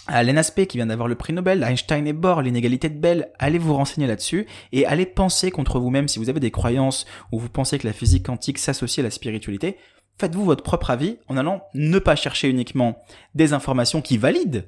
[0.08, 3.58] Alain Aspect qui vient d'avoir le prix Nobel, Einstein et Bohr, l'inégalité de Bell, allez
[3.58, 7.50] vous renseigner là-dessus et allez penser contre vous-même si vous avez des croyances ou vous
[7.50, 9.78] pensez que la physique quantique s'associe à la spiritualité.
[10.20, 13.04] Faites-vous votre propre avis en allant ne pas chercher uniquement
[13.36, 14.64] des informations qui valident,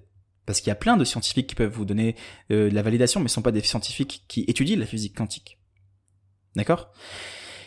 [0.45, 2.15] parce qu'il y a plein de scientifiques qui peuvent vous donner
[2.51, 5.59] euh, la validation, mais ce ne sont pas des scientifiques qui étudient la physique quantique.
[6.55, 6.91] D'accord?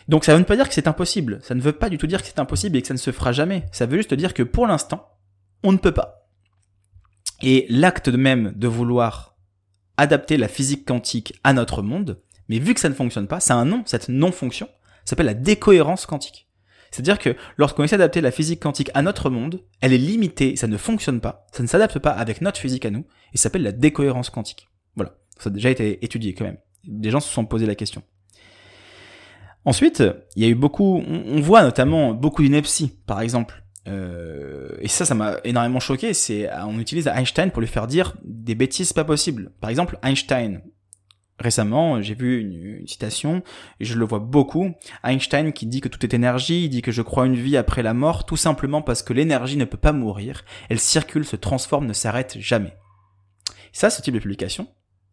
[0.07, 1.39] Donc ça ne veut pas dire que c'est impossible.
[1.43, 3.11] Ça ne veut pas du tout dire que c'est impossible et que ça ne se
[3.11, 3.65] fera jamais.
[3.71, 5.07] Ça veut juste dire que pour l'instant,
[5.63, 6.22] on ne peut pas.
[7.41, 9.35] Et l'acte même de vouloir
[9.97, 13.53] adapter la physique quantique à notre monde, mais vu que ça ne fonctionne pas, c'est
[13.53, 14.67] un nom, cette non-fonction,
[15.05, 16.47] s'appelle la décohérence quantique.
[16.91, 20.67] C'est-à-dire que lorsqu'on essaie d'adapter la physique quantique à notre monde, elle est limitée, ça
[20.67, 23.63] ne fonctionne pas, ça ne s'adapte pas avec notre physique à nous, et ça s'appelle
[23.63, 24.69] la décohérence quantique.
[24.95, 26.59] Voilà, ça a déjà été étudié quand même.
[26.85, 28.03] Des gens se sont posé la question.
[29.65, 30.03] Ensuite,
[30.35, 33.62] il y a eu beaucoup, on, voit notamment beaucoup d'ineptie, par exemple.
[33.87, 36.13] Euh, et ça, ça m'a énormément choqué.
[36.13, 39.51] C'est, on utilise Einstein pour lui faire dire des bêtises pas possibles.
[39.59, 40.61] Par exemple, Einstein.
[41.39, 43.41] Récemment, j'ai vu une, citation,
[43.79, 44.71] et je le vois beaucoup.
[45.03, 47.81] Einstein qui dit que tout est énergie, il dit que je crois une vie après
[47.81, 50.45] la mort, tout simplement parce que l'énergie ne peut pas mourir.
[50.69, 52.77] Elle circule, se transforme, ne s'arrête jamais.
[53.71, 54.67] Ça, ce type de publication,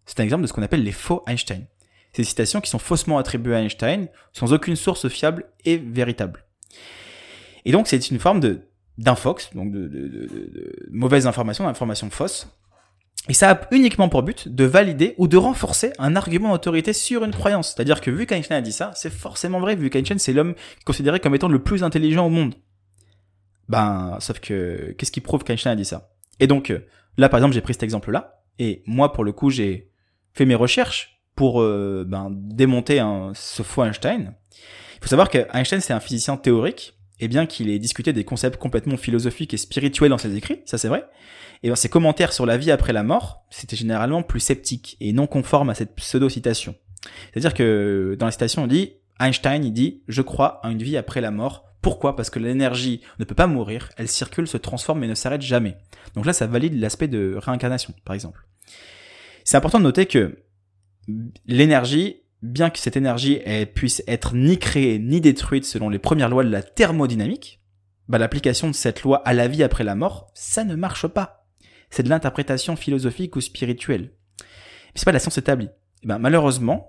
[0.05, 1.67] c'est un exemple de ce qu'on appelle les faux Einstein.
[2.13, 6.45] Ces citations qui sont faussement attribuées à Einstein, sans aucune source fiable et véritable.
[7.65, 8.63] Et donc c'est une forme de
[8.99, 12.49] d'infox, donc de, de, de, de mauvaise information, d'information fausse.
[13.29, 17.25] Et ça a uniquement pour but de valider ou de renforcer un argument d'autorité sur
[17.25, 17.73] une croyance.
[17.75, 20.55] C'est-à-dire que vu qu'Einstein a dit ça, c'est forcément vrai, vu qu'Einstein c'est l'homme
[20.85, 22.55] considéré comme étant le plus intelligent au monde.
[23.69, 26.11] Ben, sauf que, qu'est-ce qui prouve qu'Einstein a dit ça?
[26.39, 26.73] Et donc,
[27.17, 29.93] là par exemple, j'ai pris cet exemple-là, et moi pour le coup, j'ai
[30.35, 33.03] fait mes recherches pour euh, ben, démonter
[33.35, 34.35] ce faux Einstein.
[34.97, 38.25] Il faut savoir que Einstein c'est un physicien théorique, et bien qu'il ait discuté des
[38.25, 41.05] concepts complètement philosophiques et spirituels dans ses écrits, ça c'est vrai,
[41.63, 45.13] et dans ses commentaires sur la vie après la mort, c'était généralement plus sceptique et
[45.13, 46.75] non conforme à cette pseudo-citation.
[47.33, 50.97] C'est-à-dire que dans la citation on dit, Einstein il dit, je crois à une vie
[50.97, 52.15] après la mort, pourquoi?
[52.15, 55.77] Parce que l'énergie ne peut pas mourir, elle circule, se transforme et ne s'arrête jamais.
[56.15, 58.47] Donc là, ça valide l'aspect de réincarnation, par exemple.
[59.45, 60.39] C'est important de noter que
[61.47, 63.41] l'énergie, bien que cette énergie
[63.75, 67.61] puisse être ni créée ni détruite selon les premières lois de la thermodynamique,
[68.09, 71.47] bah, l'application de cette loi à la vie après la mort, ça ne marche pas.
[71.91, 74.11] C'est de l'interprétation philosophique ou spirituelle.
[74.97, 75.69] C'est pas de la science établie.
[76.03, 76.89] Et ben, malheureusement,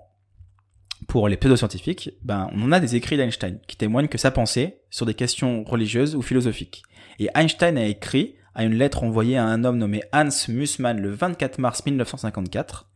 [1.06, 5.06] pour les pseudo-scientifiques, ben, on a des écrits d'Einstein qui témoignent que sa pensée sur
[5.06, 6.82] des questions religieuses ou philosophiques.
[7.18, 11.10] Et Einstein a écrit à une lettre envoyée à un homme nommé Hans Mussmann le
[11.10, 12.88] 24 mars 1954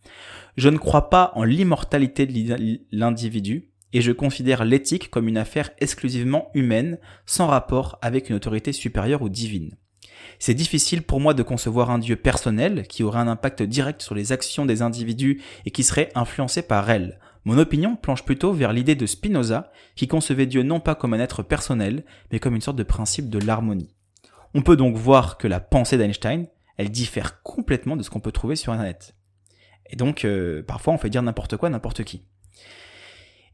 [0.56, 5.70] Je ne crois pas en l'immortalité de l'individu et je considère l'éthique comme une affaire
[5.78, 9.76] exclusivement humaine, sans rapport avec une autorité supérieure ou divine.
[10.38, 14.14] C'est difficile pour moi de concevoir un Dieu personnel qui aurait un impact direct sur
[14.14, 17.18] les actions des individus et qui serait influencé par elles.
[17.44, 21.20] Mon opinion planche plutôt vers l'idée de Spinoza qui concevait Dieu non pas comme un
[21.20, 23.95] être personnel, mais comme une sorte de principe de l'harmonie.
[24.54, 28.32] On peut donc voir que la pensée d'Einstein, elle diffère complètement de ce qu'on peut
[28.32, 29.14] trouver sur Internet.
[29.90, 32.22] Et donc, euh, parfois, on fait dire n'importe quoi, n'importe qui.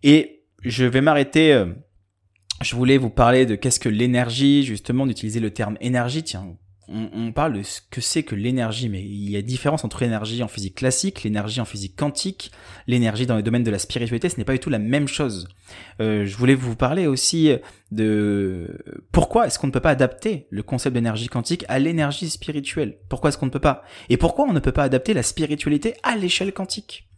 [0.02, 1.52] Et je vais m'arrêter.
[1.52, 1.66] Euh,
[2.62, 6.22] je voulais vous parler de qu'est-ce que l'énergie, justement, d'utiliser le terme énergie.
[6.22, 6.56] Tiens,
[6.92, 10.42] on, parle de ce que c'est que l'énergie, mais il y a différence entre l'énergie
[10.42, 12.52] en physique classique, l'énergie en physique quantique,
[12.86, 15.48] l'énergie dans le domaine de la spiritualité, ce n'est pas du tout la même chose.
[16.00, 17.52] Euh, je voulais vous parler aussi
[17.90, 18.78] de
[19.12, 22.98] pourquoi est-ce qu'on ne peut pas adapter le concept d'énergie quantique à l'énergie spirituelle?
[23.08, 23.82] Pourquoi est-ce qu'on ne peut pas?
[24.08, 27.08] Et pourquoi on ne peut pas adapter la spiritualité à l'échelle quantique?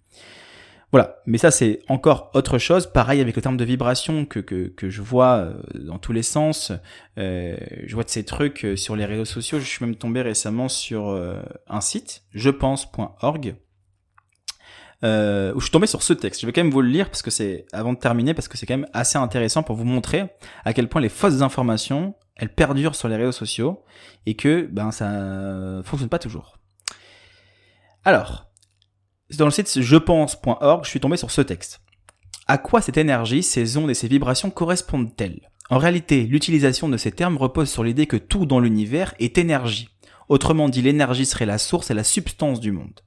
[0.95, 2.87] Voilà, mais ça c'est encore autre chose.
[2.87, 6.23] Pareil avec le terme de vibration que, que, que je vois euh, dans tous les
[6.23, 6.71] sens.
[7.19, 9.59] Euh, je vois de ces trucs euh, sur les réseaux sociaux.
[9.59, 11.21] Je suis même tombé récemment sur
[11.67, 13.57] un site, jepense.org,
[15.03, 16.43] euh, où je suis tombé sur ce texte.
[16.43, 18.57] Je vais quand même vous le lire parce que c'est avant de terminer parce que
[18.57, 20.27] c'est quand même assez intéressant pour vous montrer
[20.65, 23.83] à quel point les fausses informations elles perdurent sur les réseaux sociaux
[24.27, 26.57] et que ben ça fonctionne pas toujours.
[28.05, 28.47] Alors,
[29.37, 31.81] dans le site jepense.org, je suis tombé sur ce texte.
[32.47, 35.49] À quoi cette énergie, ces ondes et ces vibrations correspondent-elles?
[35.71, 39.89] En réalité, l'utilisation de ces termes repose sur l'idée que tout dans l'univers est énergie.
[40.29, 43.01] Autrement dit, l'énergie serait la source et la substance du monde.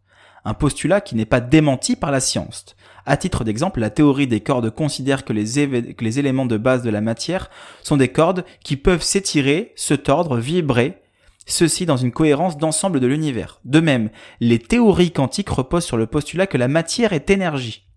[0.44, 2.76] Un postulat qui n'est pas démenti par la science.
[3.06, 6.84] À titre d'exemple, la théorie des cordes considère que les, que les éléments de base
[6.84, 7.50] de la matière
[7.84, 11.02] sont des cordes qui peuvent s'étirer, se tordre, vibrer,
[11.48, 13.60] ceci dans une cohérence d'ensemble de l'univers.
[13.66, 17.88] De même, les théories quantiques reposent sur le postulat que la matière est énergie.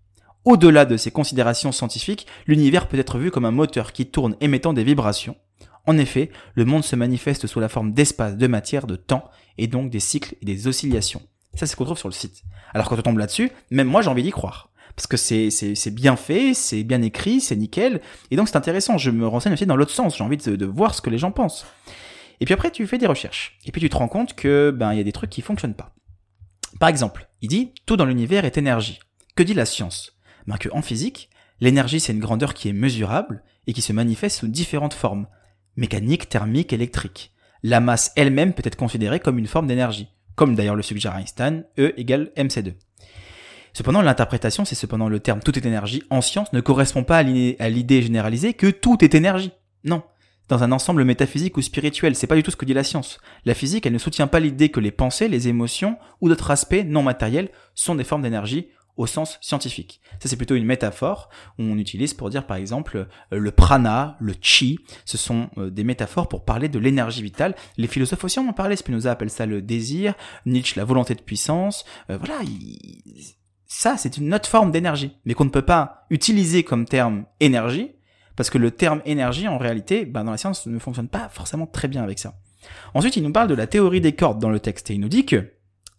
[0.43, 4.73] Au-delà de ces considérations scientifiques, l'univers peut être vu comme un moteur qui tourne émettant
[4.73, 5.35] des vibrations.
[5.85, 9.67] En effet, le monde se manifeste sous la forme d'espace, de matière, de temps, et
[9.67, 11.21] donc des cycles et des oscillations.
[11.53, 12.43] Ça, c'est ce qu'on trouve sur le site.
[12.73, 14.69] Alors quand on tombe là-dessus, même moi j'ai envie d'y croire.
[14.95, 15.49] Parce que c'est,
[15.91, 18.01] bien fait, c'est bien écrit, c'est nickel.
[18.29, 18.97] Et donc c'est intéressant.
[18.97, 20.17] Je me renseigne aussi dans l'autre sens.
[20.17, 21.65] J'ai envie de voir ce que les gens pensent.
[22.41, 23.59] Et puis après, tu fais des recherches.
[23.65, 25.75] Et puis tu te rends compte que, ben, il y a des trucs qui fonctionnent
[25.75, 25.93] pas.
[26.79, 28.99] Par exemple, il dit, tout dans l'univers est énergie.
[29.35, 30.17] Que dit la science?
[30.47, 31.29] Ben, que en physique,
[31.59, 35.27] l'énergie c'est une grandeur qui est mesurable et qui se manifeste sous différentes formes.
[35.75, 37.31] Mécanique, thermique, électrique.
[37.61, 40.07] La masse elle-même peut être considérée comme une forme d'énergie.
[40.35, 42.73] Comme d'ailleurs le suggère Einstein, E égale mc2.
[43.73, 47.69] Cependant, l'interprétation, c'est cependant le terme tout est énergie en science ne correspond pas à
[47.69, 49.51] l'idée généralisée que tout est énergie.
[49.83, 50.01] Non
[50.51, 52.13] dans un ensemble métaphysique ou spirituel.
[52.13, 53.19] C'est pas du tout ce que dit la science.
[53.45, 56.83] La physique, elle ne soutient pas l'idée que les pensées, les émotions ou d'autres aspects
[56.85, 60.01] non matériels sont des formes d'énergie au sens scientifique.
[60.19, 64.79] Ça, c'est plutôt une métaphore on utilise pour dire, par exemple, le prana, le chi.
[65.05, 67.55] Ce sont euh, des métaphores pour parler de l'énergie vitale.
[67.77, 68.75] Les philosophes aussi en ont parlé.
[68.75, 71.85] Spinoza appelle ça le désir, Nietzsche la volonté de puissance.
[72.09, 72.41] Euh, voilà,
[73.67, 77.93] ça, c'est une autre forme d'énergie, mais qu'on ne peut pas utiliser comme terme énergie
[78.35, 81.67] parce que le terme énergie, en réalité, ben, dans la science, ne fonctionne pas forcément
[81.67, 82.35] très bien avec ça.
[82.93, 85.09] Ensuite, il nous parle de la théorie des cordes dans le texte, et il nous
[85.09, 85.53] dit que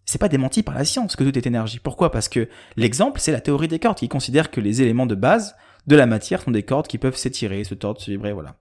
[0.05, 1.79] c'est pas démenti par la science que tout est énergie.
[1.79, 2.11] Pourquoi?
[2.11, 5.55] Parce que l'exemple, c'est la théorie des cordes, qui considère que les éléments de base
[5.87, 8.57] de la matière sont des cordes qui peuvent s'étirer, se tordre, se vibrer, voilà.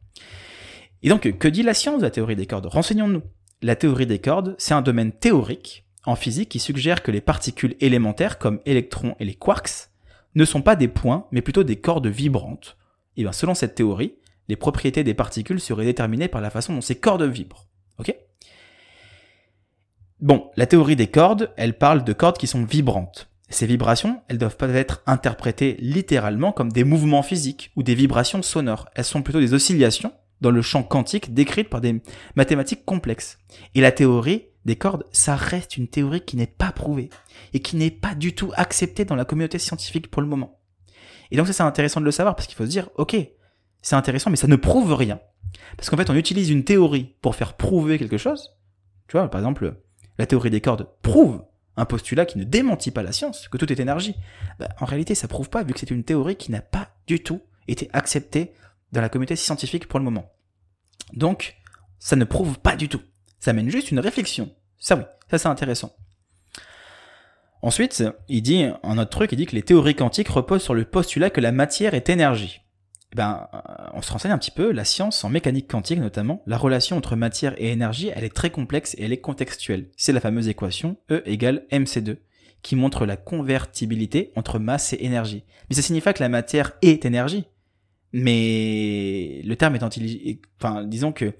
[1.03, 2.67] Et donc, que dit la science de la théorie des cordes?
[2.67, 3.24] Renseignons-nous.
[3.61, 7.76] La théorie des cordes, c'est un domaine théorique en physique qui suggère que les particules
[7.80, 9.89] élémentaires, comme électrons et les quarks,
[10.34, 12.78] ne sont pas des points, mais plutôt des cordes vibrantes,
[13.18, 14.16] et bien selon cette théorie,
[14.47, 17.68] les propriétés des particules seraient déterminées par la façon dont ces cordes vibrent.
[17.99, 18.16] Ok?
[20.20, 23.30] Bon, la théorie des cordes, elle parle de cordes qui sont vibrantes.
[23.49, 28.41] Ces vibrations, elles doivent pas être interprétées littéralement comme des mouvements physiques ou des vibrations
[28.41, 28.88] sonores.
[28.95, 32.01] Elles sont plutôt des oscillations dans le champ quantique décrites par des
[32.36, 33.39] mathématiques complexes.
[33.76, 37.09] Et la théorie des cordes, ça reste une théorie qui n'est pas prouvée
[37.53, 40.61] et qui n'est pas du tout acceptée dans la communauté scientifique pour le moment.
[41.32, 43.15] Et donc ça c'est intéressant de le savoir parce qu'il faut se dire, ok,
[43.82, 45.19] c'est intéressant, mais ça ne prouve rien.
[45.75, 48.51] Parce qu'en fait, on utilise une théorie pour faire prouver quelque chose.
[49.07, 49.75] Tu vois, par exemple,
[50.17, 51.43] la théorie des cordes prouve
[51.77, 54.15] un postulat qui ne démentit pas la science, que tout est énergie,
[54.59, 57.23] bah, en réalité ça prouve pas vu que c'est une théorie qui n'a pas du
[57.23, 58.53] tout été acceptée
[58.91, 60.32] dans la communauté scientifique pour le moment.
[61.13, 61.55] Donc,
[61.97, 63.01] ça ne prouve pas du tout.
[63.39, 64.53] Ça mène juste une réflexion.
[64.77, 65.95] Ça oui, ça c'est intéressant.
[67.62, 70.86] Ensuite, il dit un autre truc, il dit que les théories quantiques reposent sur le
[70.86, 72.62] postulat que la matière est énergie.
[73.14, 73.59] Eh ben, euh,
[73.93, 77.16] on se renseigne un petit peu, la science en mécanique quantique notamment, la relation entre
[77.16, 79.89] matière et énergie, elle est très complexe et elle est contextuelle.
[79.97, 82.18] C'est la fameuse équation E égale mc2
[82.62, 85.43] qui montre la convertibilité entre masse et énergie.
[85.70, 87.45] Mais ça signifie pas que la matière est énergie.
[88.14, 91.34] Mais le terme est enfin, disons que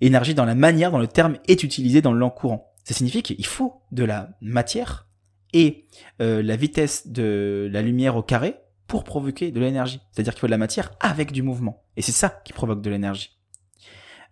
[0.00, 2.72] énergie dans la manière dont le terme est utilisé dans le courant.
[2.84, 5.09] Ça signifie qu'il faut de la matière
[5.52, 5.86] et
[6.20, 10.00] euh, la vitesse de la lumière au carré pour provoquer de l'énergie.
[10.10, 11.84] C'est-à-dire qu'il faut de la matière avec du mouvement.
[11.96, 13.38] Et c'est ça qui provoque de l'énergie.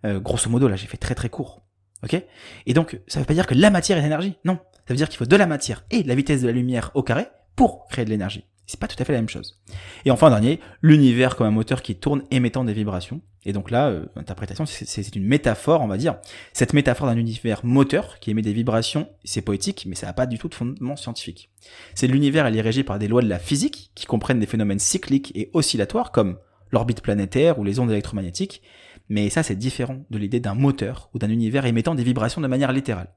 [0.05, 1.61] Euh, grosso modo, là, j'ai fait très très court.
[2.03, 2.21] Ok?
[2.65, 4.35] Et donc, ça veut pas dire que la matière est énergie.
[4.45, 4.59] Non.
[4.87, 7.03] Ça veut dire qu'il faut de la matière et la vitesse de la lumière au
[7.03, 8.45] carré pour créer de l'énergie.
[8.69, 9.59] C'est pas tout à fait la même chose.
[10.05, 13.19] Et enfin, dernier, l'univers comme un moteur qui tourne émettant des vibrations.
[13.43, 16.17] Et donc là, euh, l'interprétation, c'est une métaphore, on va dire.
[16.53, 20.27] Cette métaphore d'un univers moteur qui émet des vibrations, c'est poétique, mais ça n'a pas
[20.27, 21.49] du tout de fondement scientifique.
[21.95, 24.77] C'est l'univers, elle est régi par des lois de la physique qui comprennent des phénomènes
[24.77, 26.37] cycliques et oscillatoires comme
[26.69, 28.61] l'orbite planétaire ou les ondes électromagnétiques.
[29.09, 32.45] Mais ça, c'est différent de l'idée d'un moteur ou d'un univers émettant des vibrations de
[32.45, 33.15] manière littérale.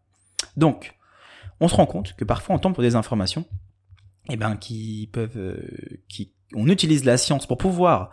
[0.57, 0.95] Donc,
[1.61, 3.45] on se rend compte que parfois on tombe pour des informations
[4.29, 5.57] eh ben, qui peuvent, euh,
[6.09, 8.11] qui, on utilise la science pour pouvoir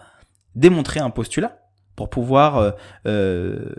[0.55, 1.59] démontrer un postulat,
[1.95, 2.71] pour pouvoir euh,
[3.05, 3.73] euh,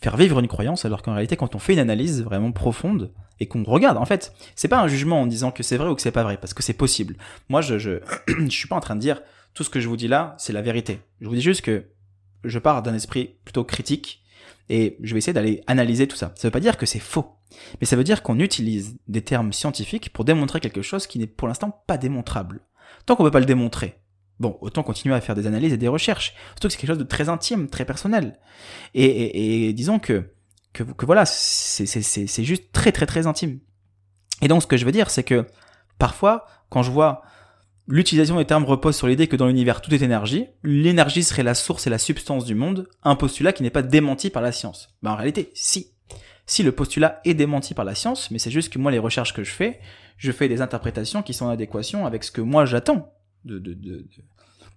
[0.00, 3.46] faire vivre une croyance, alors qu'en réalité, quand on fait une analyse vraiment profonde et
[3.46, 6.02] qu'on regarde, en fait, c'est pas un jugement en disant que c'est vrai ou que
[6.02, 7.16] c'est pas vrai, parce que c'est possible.
[7.48, 9.96] Moi, je, je, je suis pas en train de dire tout ce que je vous
[9.96, 11.00] dis là, c'est la vérité.
[11.20, 11.84] Je vous dis juste que
[12.42, 14.23] je pars d'un esprit plutôt critique
[14.68, 16.32] et je vais essayer d'aller analyser tout ça.
[16.36, 17.36] Ça veut pas dire que c'est faux.
[17.80, 21.26] Mais ça veut dire qu'on utilise des termes scientifiques pour démontrer quelque chose qui n'est
[21.26, 22.60] pour l'instant pas démontrable.
[23.06, 24.00] Tant qu'on peut pas le démontrer,
[24.40, 26.34] bon, autant continuer à faire des analyses et des recherches.
[26.50, 28.38] Surtout que c'est quelque chose de très intime, très personnel.
[28.94, 30.32] Et, disons que,
[30.72, 33.60] que, que voilà, c'est juste très très très intime.
[34.42, 35.46] Et donc ce que je veux dire, c'est que
[35.98, 37.22] parfois, quand je vois
[37.86, 41.54] L'utilisation des termes repose sur l'idée que dans l'univers tout est énergie, l'énergie serait la
[41.54, 44.96] source et la substance du monde, un postulat qui n'est pas démenti par la science.
[45.02, 45.90] Ben en réalité, si.
[46.46, 49.34] Si le postulat est démenti par la science, mais c'est juste que moi les recherches
[49.34, 49.80] que je fais,
[50.16, 53.12] je fais des interprétations qui sont en adéquation avec ce que moi j'attends
[53.44, 53.74] de, de,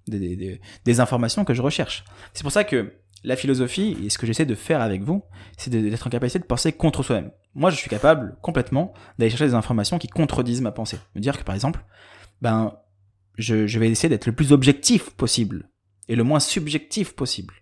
[0.08, 2.04] de, des informations que je recherche.
[2.34, 2.94] C'est pour ça que
[3.24, 5.24] la philosophie, et ce que j'essaie de faire avec vous,
[5.58, 7.32] c'est d'être en capacité de penser contre soi-même.
[7.56, 11.00] Moi, je suis capable complètement d'aller chercher des informations qui contredisent ma pensée.
[11.16, 11.84] Me dire que par exemple,
[12.42, 12.78] ben
[13.38, 15.70] je, vais essayer d'être le plus objectif possible
[16.08, 17.54] et le moins subjectif possible.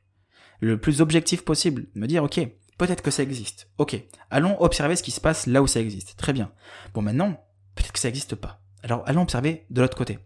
[0.60, 1.88] Le plus objectif possible.
[1.96, 2.40] Me dire, ok,
[2.78, 3.70] peut-être que ça existe.
[3.78, 6.16] Ok, allons observer ce qui se passe là où ça existe.
[6.18, 6.52] Très bien.
[6.94, 7.44] Bon, maintenant,
[7.76, 8.62] peut-être que ça n'existe pas.
[8.84, 10.20] Alors, allons observer de l'autre côté.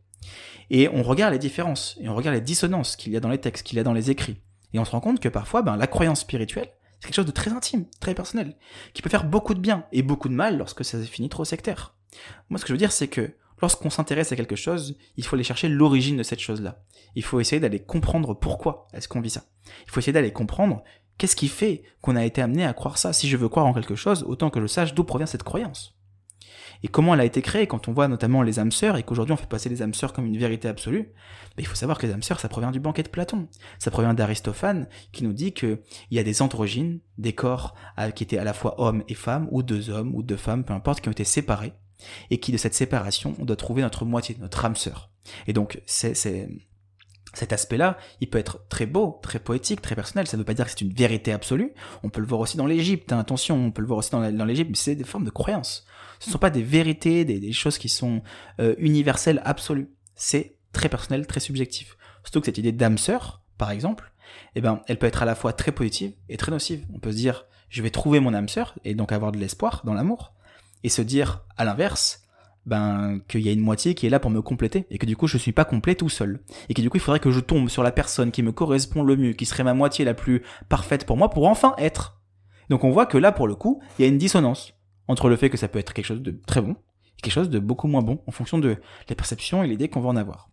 [0.70, 3.40] Et on regarde les différences, et on regarde les dissonances qu'il y a dans les
[3.40, 4.38] textes, qu'il y a dans les écrits.
[4.74, 6.70] Et on se rend compte que parfois, ben, la croyance spirituelle,
[7.00, 8.56] c'est quelque chose de très intime, très personnel,
[8.94, 11.96] qui peut faire beaucoup de bien et beaucoup de mal lorsque ça finit trop sectaire.
[12.50, 15.36] Moi, ce que je veux dire, c'est que lorsqu'on s'intéresse à quelque chose, il faut
[15.36, 16.84] aller chercher l'origine de cette chose-là.
[17.16, 19.44] Il faut essayer d'aller comprendre pourquoi est-ce qu'on vit ça.
[19.86, 20.84] Il faut essayer d'aller comprendre
[21.18, 23.14] qu'est-ce qui fait qu'on a été amené à croire ça.
[23.14, 25.96] Si je veux croire en quelque chose, autant que je sache d'où provient cette croyance.
[26.82, 29.34] Et comment elle a été créée quand on voit notamment les âmes sœurs et qu'aujourd'hui
[29.34, 31.12] on fait passer les âmes sœurs comme une vérité absolue,
[31.58, 33.50] ben, il faut savoir que les âmes sœurs ça provient du banquet de Platon.
[33.80, 35.80] Ça provient d'Aristophane qui nous dit qu'il
[36.12, 39.50] y a des androgynes, des corps euh, qui étaient à la fois hommes et femmes,
[39.52, 41.74] ou deux hommes, ou deux femmes, peu importe, qui ont été séparés
[42.30, 45.10] et qui de cette séparation, on doit trouver notre moitié, notre âme sœur.
[45.48, 46.14] Et donc, c'est,
[47.34, 50.28] cet aspect-là, il peut être très beau, très poétique, très personnel.
[50.28, 51.74] Ça ne veut pas dire que c'est une vérité absolue.
[52.04, 53.14] On peut le voir aussi dans l'Égypte.
[53.14, 55.86] Hein, attention, on peut le voir aussi dans, l'Égypte, mais c'est des formes de croyances.
[56.20, 58.22] Ce ne sont pas des vérités, des, choses qui sont
[58.60, 59.90] euh, universelles, absolues.
[60.16, 61.98] C'est très personnel, très subjectif.
[62.24, 64.12] Surtout que cette idée d'âme sœur, par exemple,
[64.56, 66.86] eh ben, elle peut être à la fois très positive et très nocive.
[66.94, 69.82] On peut se dire, je vais trouver mon âme sœur et donc avoir de l'espoir
[69.86, 70.34] dans l'amour
[70.84, 72.24] et se dire à l'inverse
[72.66, 75.16] ben qu'il y a une moitié qui est là pour me compléter et que du
[75.16, 76.42] coup je suis pas complet tout seul.
[76.70, 79.04] Et que du coup il faudrait que je tombe sur la personne qui me correspond
[79.04, 82.22] le mieux qui serait ma moitié la plus parfaite pour moi pour enfin être.
[82.70, 84.74] Donc on voit que là pour le coup il y a une dissonance
[85.08, 86.76] entre le fait que ça peut être quelque chose de très bon
[87.18, 88.78] et quelque chose de beaucoup moins bon en fonction de
[89.10, 90.50] la perception et l'idée qu'on va en avoir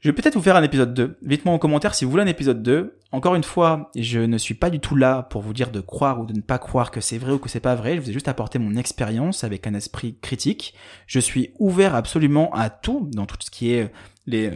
[0.00, 1.18] je vais peut-être vous faire un épisode 2.
[1.20, 2.98] Dites-moi en commentaire si vous voulez un épisode 2.
[3.12, 6.20] Encore une fois, je ne suis pas du tout là pour vous dire de croire
[6.20, 7.96] ou de ne pas croire que c'est vrai ou que c'est pas vrai.
[7.96, 10.74] Je vous ai juste apporté mon expérience avec un esprit critique.
[11.06, 13.92] Je suis ouvert absolument à tout dans tout ce qui est
[14.26, 14.52] les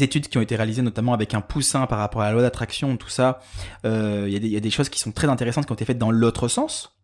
[0.00, 2.96] études qui ont été réalisées notamment avec un poussin par rapport à la loi d'attraction,
[2.96, 3.38] tout ça.
[3.84, 6.10] Euh, il y, a des choses qui sont très intéressantes qui ont été faites dans
[6.10, 6.96] l'autre sens.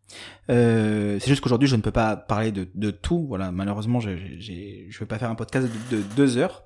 [0.51, 3.27] Euh, c'est juste qu'aujourd'hui, je ne peux pas parler de, tout.
[3.29, 6.65] Voilà, malheureusement, je ne vais pas faire un podcast de, deux heures.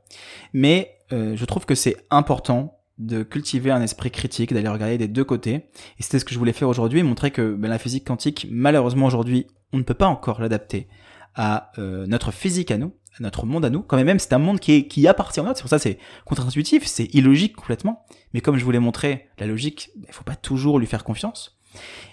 [0.52, 5.08] Mais euh, je trouve que c'est important de cultiver un esprit critique, d'aller regarder des
[5.08, 5.54] deux côtés.
[5.98, 9.06] Et c'était ce que je voulais faire aujourd'hui, montrer que ben, la physique quantique, malheureusement
[9.06, 10.88] aujourd'hui, on ne peut pas encore l'adapter
[11.34, 13.82] à euh, notre physique à nous, à notre monde à nous.
[13.82, 15.52] Quand même, c'est un monde qui, appartient à nous.
[15.54, 18.04] C'est pour ça c'est contre-intuitif, c'est illogique complètement.
[18.34, 21.58] Mais comme je vous l'ai montré, la logique, il faut pas toujours lui faire confiance.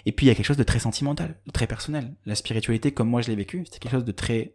[0.06, 2.14] Et puis il y a quelque chose de très sentimental, de très personnel.
[2.26, 4.54] La spiritualité, comme moi je l'ai vécu, c'était quelque chose de très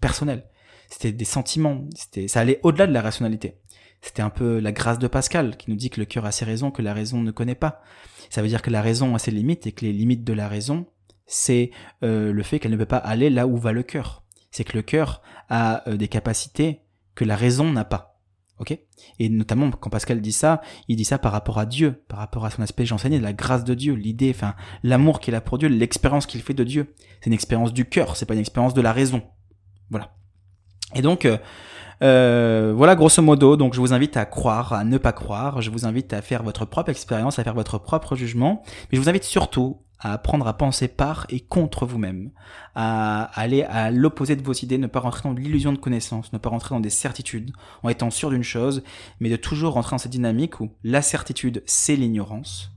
[0.00, 0.44] personnel.
[0.90, 3.58] C'était des sentiments, c'était, ça allait au-delà de la rationalité.
[4.00, 6.44] C'était un peu la grâce de Pascal qui nous dit que le cœur a ses
[6.44, 7.80] raisons que la raison ne connaît pas.
[8.28, 10.46] Ça veut dire que la raison a ses limites et que les limites de la
[10.46, 10.86] raison,
[11.26, 11.70] c'est
[12.02, 14.24] euh, le fait qu'elle ne peut pas aller là où va le cœur.
[14.50, 16.82] C'est que le cœur a euh, des capacités
[17.14, 18.13] que la raison n'a pas.
[18.60, 18.78] Ok?
[19.18, 22.44] Et notamment quand Pascal dit ça, il dit ça par rapport à Dieu, par rapport
[22.44, 25.68] à son aspect, j'enseignais, la grâce de Dieu, l'idée, enfin l'amour qu'il a pour Dieu,
[25.68, 26.94] l'expérience qu'il fait de Dieu.
[27.20, 29.22] C'est une expérience du cœur, c'est pas une expérience de la raison.
[29.90, 30.14] Voilà.
[30.94, 31.38] Et donc euh,
[32.02, 35.70] euh, voilà grosso modo, donc je vous invite à croire, à ne pas croire, je
[35.70, 39.08] vous invite à faire votre propre expérience, à faire votre propre jugement, mais je vous
[39.08, 42.30] invite surtout à apprendre à penser par et contre vous-même,
[42.74, 46.38] à aller à l'opposé de vos idées, ne pas rentrer dans l'illusion de connaissance, ne
[46.38, 48.82] pas rentrer dans des certitudes en étant sûr d'une chose,
[49.20, 52.70] mais de toujours rentrer dans cette dynamique où la certitude c'est l'ignorance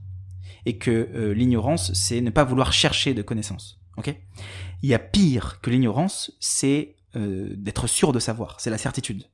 [0.64, 3.78] et que euh, l'ignorance c'est ne pas vouloir chercher de connaissances.
[3.98, 4.14] Ok?
[4.82, 9.24] Il y a pire que l'ignorance, c'est euh, d'être sûr de savoir, c'est la certitude.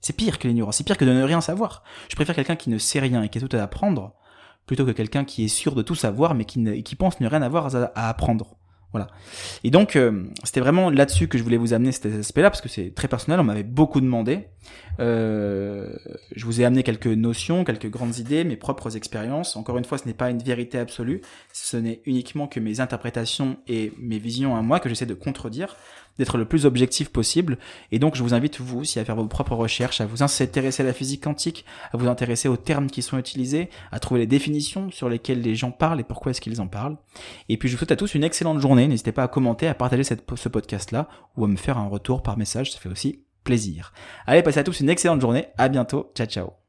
[0.00, 1.82] C'est pire que l'ignorance, c'est pire que de ne rien savoir.
[2.10, 4.14] Je préfère quelqu'un qui ne sait rien et qui a tout à apprendre,
[4.66, 7.26] plutôt que quelqu'un qui est sûr de tout savoir mais qui, ne, qui pense ne
[7.26, 8.56] rien avoir à, apprendre.
[8.92, 9.08] Voilà.
[9.64, 12.68] Et donc, euh, c'était vraiment là-dessus que je voulais vous amener cet aspect-là, parce que
[12.68, 14.46] c'est très personnel, on m'avait beaucoup demandé.
[15.00, 15.96] Euh,
[16.36, 19.56] je vous ai amené quelques notions, quelques grandes idées, mes propres expériences.
[19.56, 21.22] Encore une fois, ce n'est pas une vérité absolue,
[21.52, 25.76] ce n'est uniquement que mes interprétations et mes visions à moi que j'essaie de contredire
[26.18, 27.58] d'être le plus objectif possible.
[27.92, 30.82] Et donc, je vous invite, vous aussi, à faire vos propres recherches, à vous intéresser
[30.82, 34.26] à la physique quantique, à vous intéresser aux termes qui sont utilisés, à trouver les
[34.26, 36.96] définitions sur lesquelles les gens parlent et pourquoi est-ce qu'ils en parlent.
[37.48, 38.88] Et puis, je vous souhaite à tous une excellente journée.
[38.88, 42.38] N'hésitez pas à commenter, à partager ce podcast-là ou à me faire un retour par
[42.38, 42.72] message.
[42.72, 43.92] Ça fait aussi plaisir.
[44.26, 45.46] Allez, passez à tous une excellente journée.
[45.58, 46.10] À bientôt.
[46.14, 46.63] Ciao, ciao.